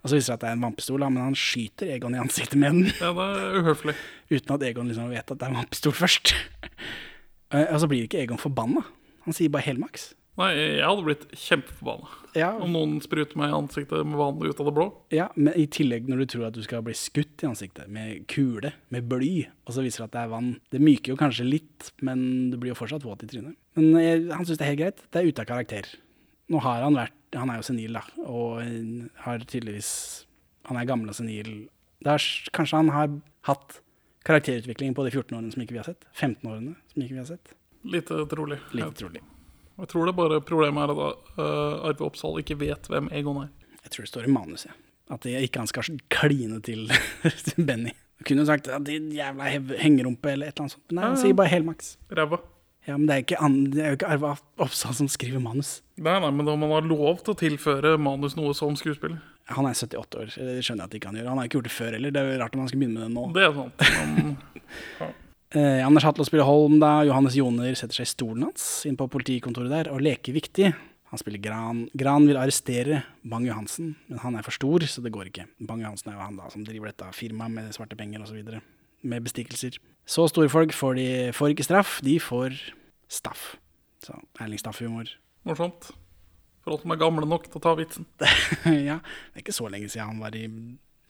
[0.00, 2.56] Og så viser det at det er en vannpistol, men han skyter Egon i ansiktet
[2.60, 2.86] med den.
[3.02, 3.92] ja, det er uhøflig.
[4.32, 6.32] Uten at Egon liksom vet at det er en vannpistol først.
[7.50, 8.84] Eh, Og så blir ikke Egon forbanna.
[9.30, 10.10] Han sier bare helmaks.
[10.40, 12.06] Nei, jeg hadde blitt kjempeforbanna
[12.38, 14.86] Ja, om noen spruter meg i ansiktet med vann ut av det blå.
[15.12, 18.22] ja, men i tillegg når du tror at du skal bli skutt i ansiktet med
[18.30, 19.32] kule, med bly,
[19.66, 20.48] og så viser det at det er vann.
[20.72, 22.22] Det myker jo kanskje litt, men
[22.54, 23.58] du blir jo fortsatt våt i trynet.
[23.76, 25.04] Men jeg, han syns det er helt greit.
[25.10, 25.90] Det er ute av karakter.
[26.50, 29.90] Nå har han vært Han er jo senil, da, og eh, har tydeligvis
[30.70, 31.52] Han er gammel og senil.
[32.06, 32.24] Er,
[32.56, 33.12] kanskje han har
[33.46, 33.80] hatt
[34.26, 36.06] karakterutvikling på de 14 årene som ikke vi har sett.
[36.14, 37.52] 15 årene som ikke vi har sett.
[37.84, 38.58] Lite trolig.
[38.76, 39.22] Litt trolig.
[39.80, 43.50] Jeg tror det bare problemet er at uh, Arve Oppsal ikke vet hvem Egon er.
[43.86, 44.74] Jeg tror det står i manuset.
[45.10, 46.84] At det ikke han skal kline til
[47.68, 47.94] Benny.
[48.20, 50.92] Du kunne jo sagt at din jævla hev- hengerumpe eller et eller annet sånt.
[50.92, 51.94] Nei, han sier bare helmaks.
[52.12, 52.38] Ræva.
[52.88, 55.78] Ja, men det er, ikke det er jo ikke Arve Oppsal som skriver manus.
[56.00, 59.18] Nei, nei, men da man har lov til å tilføre manus noe som skuespiller.
[59.50, 61.28] Han er 78 år, det skjønner jeg at ikke han gjør.
[61.32, 62.12] Han har ikke gjort det før heller.
[62.14, 63.24] Det er jo rart om han skal begynne med det nå.
[63.34, 63.84] Det er sant.
[63.96, 64.36] Men,
[65.00, 65.08] ja.
[65.50, 67.00] Eh, Anders Hatlo spiller Holm da.
[67.08, 70.70] Johannes Joner setter seg i stolen hans inn på politikontoret der og leker viktig.
[71.10, 71.88] Han spiller Gran.
[71.98, 75.48] Gran vil arrestere Bang-Johansen, men han er for stor, så det går ikke.
[75.58, 78.38] Bang-Johansen er jo han da som driver dette firmaet med svarte penger osv.
[79.02, 79.80] Med bestikkelser.
[80.06, 82.54] Så store folk får, de, får ikke straff, de får
[83.10, 83.56] staff.
[84.06, 85.10] Så Erling Staff-humor.
[85.48, 85.90] Morsomt.
[86.62, 88.06] For alle som er gamle nok til å ta vitsen.
[88.90, 90.46] ja, det er ikke så lenge siden han var i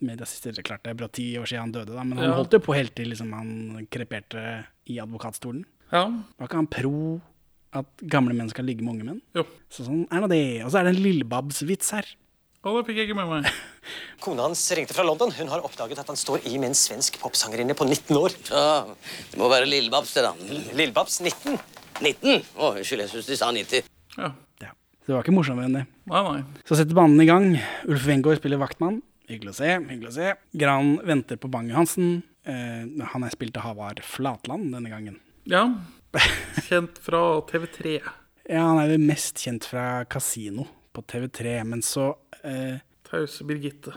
[0.00, 0.44] sist.
[0.44, 2.36] Det klart det er bra ti år siden han døde, da, men han Ja.
[2.36, 5.64] holdt jo på helt til liksom, han kreperte i advokatstolen.
[5.92, 6.06] Ja.
[6.38, 7.20] Var ikke han pro
[7.72, 9.20] at gamle menn skal ligge med unge menn?
[9.34, 9.44] Jo.
[9.70, 10.64] Så sånn er nå det.
[10.64, 12.06] Og så er det en Lillebabs-vits her.
[12.62, 13.52] Og det fikk jeg ikke med meg.
[14.20, 15.30] Kona hans ringte fra London.
[15.32, 18.34] Hun har oppdaget at han står i med en svensk popsangerinne på 19 år.
[18.50, 18.84] Ja,
[19.30, 20.34] det må være Lillebabs, det, da.
[20.76, 21.56] Lillebabs 19.
[22.00, 22.42] 19?
[22.58, 23.82] Å, unnskyld, jeg syns de sa 90.
[24.18, 24.32] Ja.
[24.60, 24.72] Ja.
[25.06, 25.86] Det var ikke morsommere enn det.
[26.10, 26.60] Nei, nei.
[26.68, 27.48] Så setter banen i gang.
[27.88, 29.00] Ulf Wengård spiller vaktmann.
[29.30, 29.70] Hyggelig å se.
[29.78, 30.32] hyggelig å se.
[30.58, 32.22] Gran venter på Bang-Johansen.
[32.42, 35.20] Eh, han er spilt av Havard Flatland denne gangen.
[35.46, 35.68] Ja.
[36.66, 38.00] Kjent fra TV3.
[38.50, 40.64] Ja, Han er vel mest kjent fra Casino
[40.96, 42.08] på TV3, men så
[42.42, 43.92] eh, Tause Birgitte.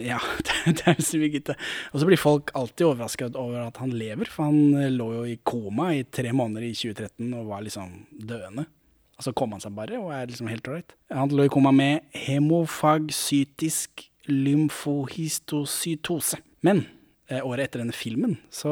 [0.00, 0.16] Ja,
[0.78, 1.52] Tause Birgitte.
[1.92, 5.26] Og så blir folk alltid overrasket over at han lever, for han eh, lå jo
[5.28, 7.92] i koma i tre måneder i 2013 og var liksom
[8.24, 8.64] døende.
[9.20, 10.96] Og så kom han seg bare og er liksom helt ålreit.
[11.12, 16.40] Han lå i koma med hemofagcytisk lymfohistocytose.
[16.66, 16.84] Men
[17.30, 18.70] eh, året etter denne filmen så,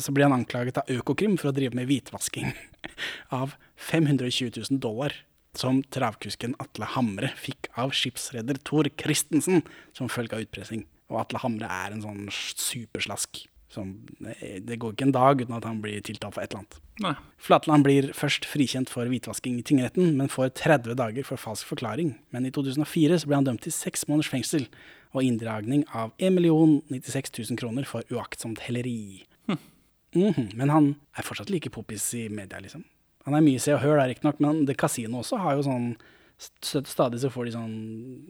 [0.00, 2.48] så ble han anklaget av Økokrim for å drive med hvitvasking
[3.40, 3.48] av
[3.90, 5.12] 520 000 dollar
[5.58, 9.64] som travkusken Atle Hamre fikk av skipsreder Tor Christensen
[9.96, 10.84] som følge av utpressing.
[11.08, 13.46] Og Atle Hamre er en sånn superslask.
[13.68, 16.78] Som, det går ikke en dag uten at han blir tiltalt for et eller annet.
[17.04, 17.14] Nei.
[17.36, 22.14] Flatland blir først frikjent for hvitvasking i tingretten, men får 30 dager for falsk forklaring.
[22.32, 24.64] Men i 2004 så ble han dømt til seks måneders fengsel
[25.12, 29.24] og inndragning av 1 96 000 kroner for uaktsomt helleri.
[30.16, 32.84] Mhm, Men han er fortsatt like poppis i media, liksom.
[33.26, 35.90] Han er mye se og hør riktignok, men det Casino også har jo sånn
[36.38, 37.74] stadig så får de sånn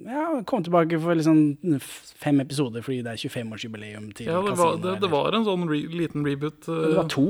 [0.07, 4.79] Ja, kom tilbake for liksom fem episoder fordi det er 25-årsjubileum til Ja, det var,
[4.81, 6.63] det, det var en sånn re liten reboot.
[6.69, 7.29] Uh, det var to.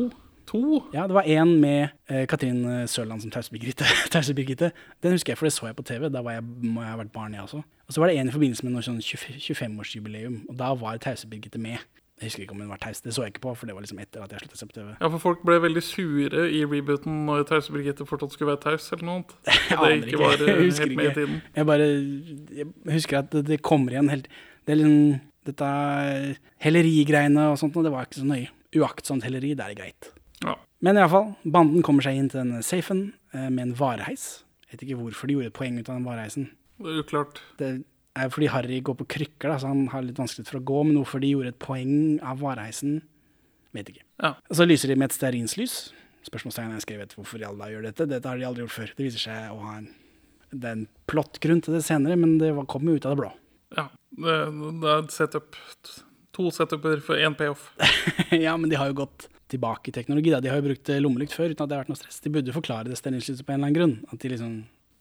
[0.48, 0.78] To?
[0.94, 3.52] Ja, det var én med uh, Katrin eh, Sørland som Tause
[4.38, 4.70] Birgitte.
[5.04, 6.08] Den husker jeg, for det så jeg på TV.
[6.08, 7.60] Da var jeg, må jeg ha vært barn, jeg også.
[7.60, 11.02] Og så var det en i forbindelse med noe sånn 20 25-årsjubileum, og da var
[11.04, 11.82] Tause Birgitte med.
[12.18, 13.84] Jeg husker ikke om hun var taus, det så jeg ikke på, for det var
[13.84, 14.88] liksom etter at jeg sluttet å se på TV.
[14.96, 18.88] Ja, for folk ble veldig sure i rebooten når Tause Birgitte fortsatt skulle være taus,
[18.96, 19.34] eller noe annet.
[19.70, 21.40] Jeg aner ikke var eh, Jeg husker helt ikke.
[21.54, 21.88] Jeg bare
[22.58, 24.26] jeg husker at det, det kommer igjen helt
[24.66, 25.68] Det er liksom dette
[26.64, 28.50] hellerigreiene og sånt, og det var ikke så nøye.
[28.76, 30.10] Uaktsomt helleri, det er greit.
[30.42, 30.58] Ja.
[30.84, 34.42] Men iallfall, banden kommer seg inn til denne safen eh, med en vareheis.
[34.66, 36.50] Jeg vet ikke hvorfor de gjorde et poeng ut av den vareheisen.
[36.82, 37.40] Det er uklart.
[37.58, 37.78] Det er
[38.34, 40.82] fordi Harry går på krykker, da, så han har litt vanskelig for å gå.
[40.88, 41.94] Men hvorfor de gjorde et poeng
[42.26, 43.00] av vareheisen,
[43.76, 44.04] vet ikke.
[44.24, 44.34] Ja.
[44.48, 45.78] Og så lyser de med et stearinslys.
[46.26, 48.08] Spørsmålstegn er skrevet hvorfor i alle gjør dette.
[48.10, 48.92] Dette har de aldri gjort før.
[48.98, 49.88] Det viser seg å ha en
[50.48, 53.20] Det er en plott grunn til det senere, men det kom jo ut av det
[53.20, 53.32] blå.
[53.76, 54.36] Ja, det,
[54.80, 55.58] det er et setup.
[56.38, 57.66] To setuper for én payoff.
[58.46, 60.32] ja, men de har jo gått tilbake i teknologi.
[60.32, 60.40] Da.
[60.40, 62.22] De har jo brukt eh, lommelykt før uten at det har vært noe stress.
[62.24, 63.94] De burde jo forklare det stearinlyset på en eller annen grunn.
[64.08, 64.54] At de liksom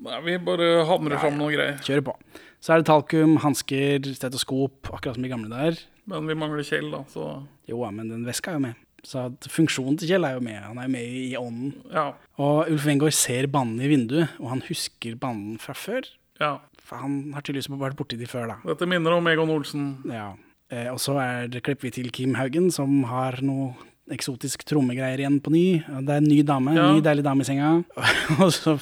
[0.04, 1.78] Nei, vi bare hamrer fram noen greier.
[1.82, 2.14] kjører på.
[2.62, 5.80] Så er det talkum, hansker, stetoskop, akkurat som de gamle der.
[6.10, 8.76] Men vi mangler Kjell, da, så Jo, ja, men den veska er jo med.
[9.08, 10.58] Så funksjonen til Kjell er jo med.
[10.64, 11.74] Han er jo med i, i ånden.
[11.94, 12.12] ja.
[12.38, 16.06] Og Ulf Wengård ser banen i vinduet, og han husker banen fra før.
[16.42, 16.58] ja.
[16.88, 18.56] For han har tydeligvis vært borti de før, da.
[18.64, 19.88] Dette minner om Egon Olsen.
[20.08, 20.30] Ja.
[20.72, 23.74] Eh, og så er det, klipper vi til Kim Haugen, som har noe
[24.16, 25.66] eksotisk trommegreier igjen på ny.
[25.84, 26.86] Det er en ny dame, Ja.
[26.88, 27.74] en ny deilig dame i senga.
[28.40, 28.78] og så,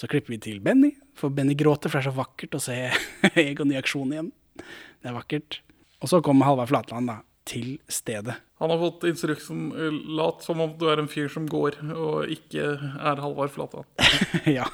[0.00, 2.76] så klipper vi til Benny, for Benny gråter, for det er så vakkert å se
[3.42, 4.30] Egon i aksjon igjen.
[4.56, 5.60] Det er vakkert.
[6.00, 8.38] Og så kommer Halvard Flatland da, til stedet.
[8.62, 12.32] Han har fått instruksen eh, lat som om du er en fyr som går, og
[12.32, 13.88] ikke er Halvard Flatland.
[14.58, 14.64] ja.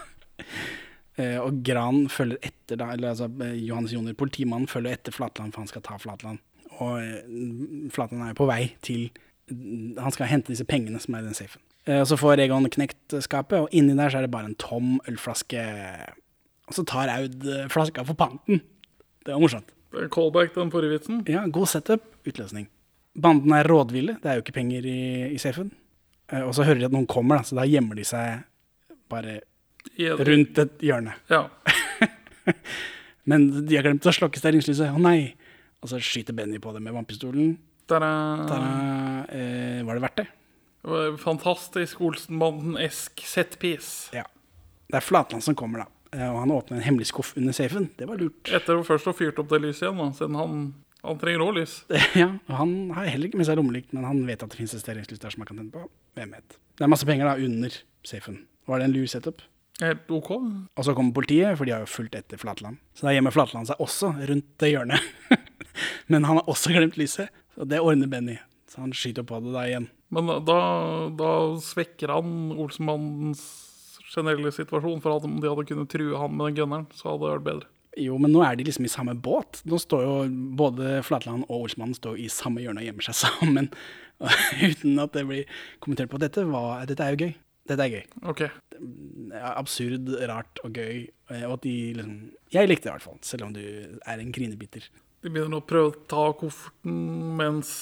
[1.19, 5.57] Eh, og Gran følger etter, da, eller altså eh, Johannes Joner, politimannen, følger etter Flatland,
[5.57, 6.43] for han skal ta Flatland.
[6.77, 9.07] Og Flatland er jo på vei til
[9.49, 11.63] Han skal hente disse pengene som er i den safen.
[11.87, 14.59] Eh, og så får Egon knekt skapet, og inni der så er det bare en
[14.61, 15.63] tom ølflaske.
[16.67, 18.63] Og så tar Aud eh, flaska for panten.
[19.27, 19.71] Det var morsomt.
[19.95, 21.23] Det er Callback til den forrige vitsen.
[21.31, 22.67] Ja, god setup, utløsning.
[23.17, 24.99] Banden er rådville, det er jo ikke penger i,
[25.33, 25.71] i safen.
[26.33, 28.43] Eh, og så hører de at noen kommer, da, så da gjemmer de seg
[29.11, 29.41] bare
[30.27, 31.15] rundt et hjørne.
[31.31, 31.47] Ja.
[33.31, 34.91] Men de har glemt å slokke stearinlyset.
[34.91, 35.33] Å nei!
[35.83, 37.55] Og så skyter Benny på det med vannpistolen.
[37.87, 38.59] Der Da,
[39.31, 40.27] er eh, var det verdt det?
[41.19, 44.11] Fantastisk Olsenbanden-esk setpiece.
[44.17, 44.25] Ja.
[44.87, 45.87] Det er Flatland som kommer, da.
[46.17, 47.89] Eh, Og han åpner en hemmelig skuff under safen.
[47.99, 48.49] Det var lurt.
[48.55, 50.59] Etter å først ha fyrt opp det lyset igjen, da, siden han
[51.07, 51.75] Han trenger òg lys.
[52.19, 54.73] Ja, og Han har heller ikke med seg lommelykt, men han vet at det finnes
[54.75, 55.85] et stearinslys der som han kan tenne på.
[56.19, 56.57] Hvem vet.
[56.77, 57.77] Det er masse penger da under
[58.07, 58.41] safen.
[58.67, 59.43] Var det en lur setup?
[59.79, 60.31] Helt OK.
[60.33, 62.81] Og så kommer politiet, for de har jo fulgt etter Flatland.
[62.97, 65.05] Så da gjemmer Flatland seg også rundt det hjørnet.
[66.11, 67.29] men han har også glemt lyset,
[67.61, 68.39] og det ordner Benny.
[68.67, 69.87] Så han skyter på det da igjen.
[70.15, 70.59] Men da,
[71.19, 71.31] da
[71.63, 73.41] svekker han Olsenmannens
[74.15, 75.01] generelle situasjon.
[75.03, 77.71] For om de hadde kunnet true han med den gunneren, så hadde det vært bedre.
[77.97, 79.63] Jo, men nå er de liksom i samme båt.
[79.65, 80.15] Nå står jo
[80.61, 83.71] både Flatland og Olsmannen står i samme hjørne og gjemmer seg sammen.
[84.61, 85.49] Uten at det blir
[85.83, 86.21] kommentert på.
[86.21, 87.35] Dette, Hva, dette er jo gøy.
[87.67, 88.05] Dette er gøy.
[88.31, 88.45] OK.
[89.33, 91.07] Ja, absurd, rart og gøy.
[91.33, 92.19] eh, Og at de liksom
[92.55, 94.85] Jeg likte det i hvert fall, selv om du er en grinebiter.
[95.25, 97.01] De begynner å prøve å ta kofferten
[97.41, 97.73] mens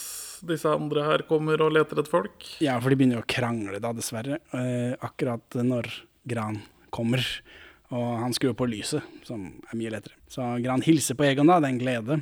[0.48, 2.46] disse andre her kommer og leter etter folk.
[2.64, 4.40] Ja, for de begynner jo å krangle da, dessverre.
[4.56, 5.90] Eh, akkurat når
[6.28, 6.62] Gran
[6.94, 7.24] kommer.
[7.94, 10.16] Og han skrur på lyset, som er mye lettere.
[10.32, 11.60] Så Gran hilser på Egon, da.
[11.60, 12.18] Det er en glede.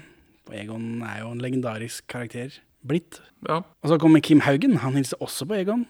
[0.51, 3.21] Og Egon er jo en legendarisk karakter blitt.
[3.47, 3.63] Ja.
[3.63, 4.81] Og så kommer Kim Haugen.
[4.83, 5.87] Han hilser også på Egon.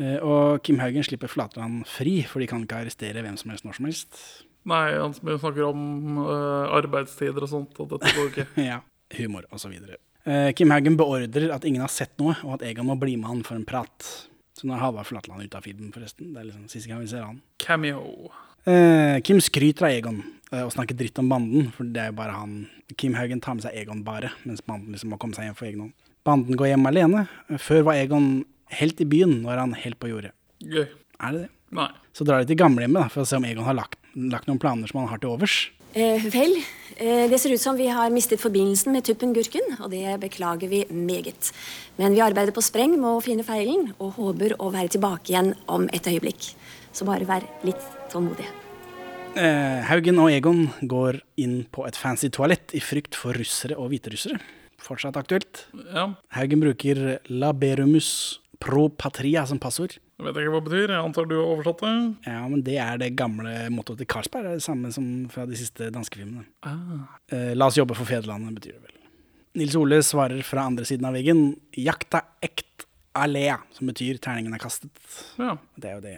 [0.00, 3.66] Eh, og Kim Haugen slipper Flatland fri, for de kan ikke arrestere hvem som helst
[3.66, 4.20] når som helst.
[4.66, 8.46] Nei, han snakker om uh, arbeidstider og sånt, og dette går ikke.
[8.72, 8.80] ja,
[9.20, 10.05] humor og så Uh,
[10.58, 13.44] Kim Haugen beordrer at ingen har sett noe, og at Egon må bli med han
[13.46, 14.08] for en prat.
[14.56, 16.32] Så nå er Halvard Flatland ute av feeden, forresten.
[16.32, 17.42] Det er liksom siste gang vi ser han.
[17.62, 18.30] Cameo.
[18.66, 22.16] Eh, Kim skryter av Egon eh, og snakker dritt om banden, for det er jo
[22.18, 22.54] bare han
[22.98, 25.68] Kim Haugen tar med seg Egon bare, mens banden liksom må komme seg hjem for
[25.68, 25.94] egen hånd.
[26.26, 27.26] Banden går hjem alene.
[27.50, 28.30] Eh, Før var Egon
[28.80, 30.32] helt i byen, nå er han helt på jordet.
[30.64, 30.88] Gøy.
[31.20, 31.52] Er det det?
[31.76, 31.90] Nei.
[32.16, 34.88] Så drar de til gamlehjemmet for å se om Egon har lagt, lagt noen planer
[34.90, 35.58] som han har til overs.
[35.96, 36.58] Eh, vel,
[36.96, 40.68] eh, det ser ut som vi har mistet forbindelsen med Tuppen Gurken, og det beklager
[40.68, 41.48] vi meget.
[41.96, 45.54] Men vi arbeider på spreng med å finne feilen, og håper å være tilbake igjen
[45.72, 46.50] om et øyeblikk.
[46.92, 47.80] Så bare vær litt
[48.12, 48.52] tålmodige.
[49.40, 53.88] Eh, Haugen og Egon går inn på et fancy toalett i frykt for russere og
[53.88, 54.36] hviterussere.
[54.76, 55.64] Fortsatt aktuelt.
[55.94, 56.10] Ja.
[56.36, 59.96] Haugen bruker laberumus pro patria som passord.
[60.16, 60.92] Jeg vet ikke hva det betyr.
[60.94, 61.94] Jeg antar du har oversatt det.
[62.24, 64.46] Ja, men det er det gamle mottoet til Carlsberg.
[64.46, 66.46] Det er det samme som fra de siste danskefilmene.
[66.64, 67.18] Ah.
[67.28, 69.02] Eh, la oss jobbe for fedrelandet, betyr det vel.
[69.60, 71.50] Nils Ole svarer fra andre siden av veggen.
[71.80, 72.86] Jakta ekt
[73.16, 75.04] alea, som betyr terningen er kastet.
[75.40, 75.58] Ja.
[75.76, 76.16] Det er jo det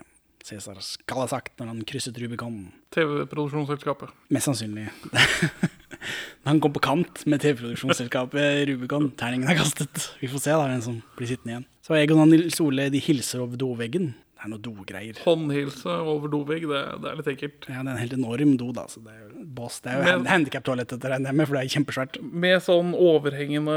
[0.49, 2.71] Cæsar skal ha sagt når han krysset Rubicon.
[2.95, 4.15] TV-produksjonsselskapet.
[4.33, 4.87] Mest sannsynlig.
[6.43, 10.11] Når han kom på kant med TV-produksjonsselskapet Rubicon, terningen er kastet.
[10.21, 11.69] Vi får se da hvem som blir sittende igjen.
[11.85, 14.13] Så Egon og Nils Ole de hilser over doveggen.
[14.39, 15.17] Det er noe dogreier.
[15.25, 17.65] Håndhilse over dovegg, det, det er litt ekkelt.
[17.67, 18.85] Ja, det er en helt enorm do, da.
[18.87, 19.81] Så det er jo boss.
[19.83, 22.21] Det er jo hand handikaptoalett, regner jeg med, for det er kjempesvært.
[22.23, 23.75] Med sånn overhengende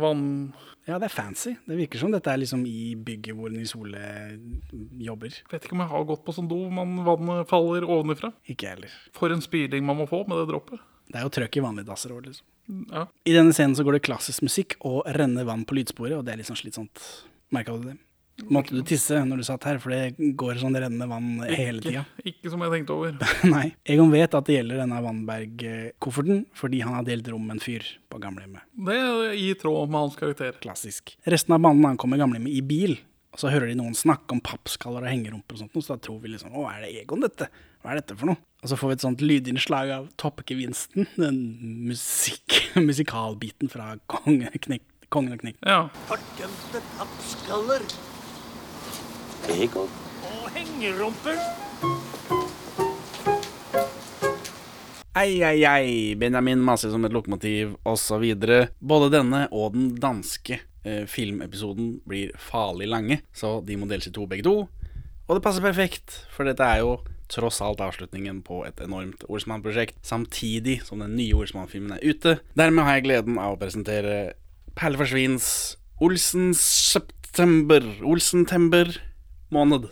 [0.00, 0.24] vann...
[0.88, 1.52] Ja, det er fancy.
[1.68, 4.00] Det virker som dette er liksom i bygget hvor Nils Ole
[5.04, 5.36] jobber.
[5.52, 8.32] Vet ikke om jeg har gått på sånn do, men vannet faller ovenifra.
[8.48, 8.94] Ikke heller.
[9.14, 10.80] For en spyling man må få med det droppet.
[11.10, 12.46] Det er jo trøkk i vanlige dasser òg, liksom.
[12.92, 13.08] Ja.
[13.26, 16.34] I denne scenen så går det klassisk musikk og renner vann på lydsporet, og det
[16.34, 17.02] er litt sånn slitsomt.
[17.50, 17.96] Merka du det?
[18.48, 22.04] Måtte du tisse når du satt her, for det går sånn rennende vann hele tida?
[22.22, 23.18] Ikke, ikke som jeg tenkte over.
[23.54, 23.66] Nei.
[23.84, 27.86] Egon vet at det gjelder denne Wannberg-kofferten, fordi han har delt rom med en fyr
[28.10, 28.64] på gamlehjemmet.
[28.88, 30.56] Det er i tråd med hans karakter.
[30.62, 31.14] Klassisk.
[31.28, 32.96] Resten av banden ankommer gamlehjemmet i bil,
[33.34, 36.04] og så hører de noen snakke om pappskaller og hengerumper og sånt, og så da
[36.06, 37.50] tror vi liksom Å, er det Egon, dette?
[37.80, 38.36] Hva er dette for noe?
[38.60, 41.36] Og så får vi et sånt lydinnslag av toppgevinsten, den
[41.88, 42.58] musikk,
[42.90, 44.84] musikalbiten fra Kongen og Knekk.
[45.64, 45.86] Ja.
[46.06, 47.86] Fordømte pappskaller
[49.56, 49.88] Egon?
[50.28, 51.40] og hengerumper.
[55.18, 58.26] Ei, ei, ei, Benjamin maser som et lokomotiv, osv.
[58.78, 64.14] Både denne og den danske eh, filmepisoden blir farlig lange, så de må deles i
[64.14, 64.68] to begge to.
[65.26, 67.00] Og det passer perfekt, for dette er jo
[67.30, 72.38] tross alt avslutningen på et enormt Olsmann-prosjekt, samtidig som den nye Olsmann-filmen er ute.
[72.58, 74.34] Dermed har jeg gleden av å presentere
[74.78, 75.48] Perleforsvins
[76.00, 76.60] Olsens
[76.90, 78.94] september, Olsentember
[79.52, 79.90] måned.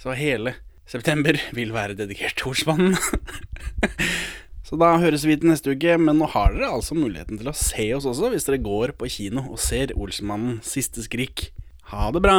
[0.00, 0.54] Så hele
[0.88, 2.96] september vil være dedikert til Olsmannen.
[4.70, 7.56] Så da høres vi til neste uke, men nå har dere altså muligheten til å
[7.58, 11.48] se oss også hvis dere går på kino og ser Olsenmannen siste skrik.
[11.90, 12.38] Ha det bra!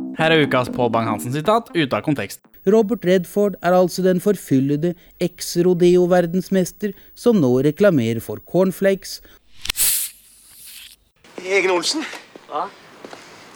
[0.21, 2.43] Her er ukas Pål Bang-Hansen-sitat ute av kontekst.
[2.69, 4.91] Robert Redford er altså den forfyllede
[5.25, 9.15] eks-rodeo-verdensmester som nå reklamerer for cornflakes
[11.41, 12.05] Egen Olsen.
[12.51, 12.67] Hva?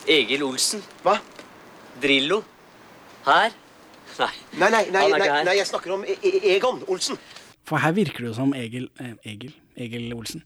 [0.09, 0.81] Egil Olsen?
[1.05, 1.19] Hva?
[2.01, 2.41] Drillo?
[3.27, 3.53] Her?
[4.17, 4.31] Nei.
[4.57, 7.19] Nei, nei, nei, nei, nei jeg snakker om E- E- Egon Olsen.
[7.65, 10.41] For her virker det jo som Egil eh, Egil, Egil Olsen.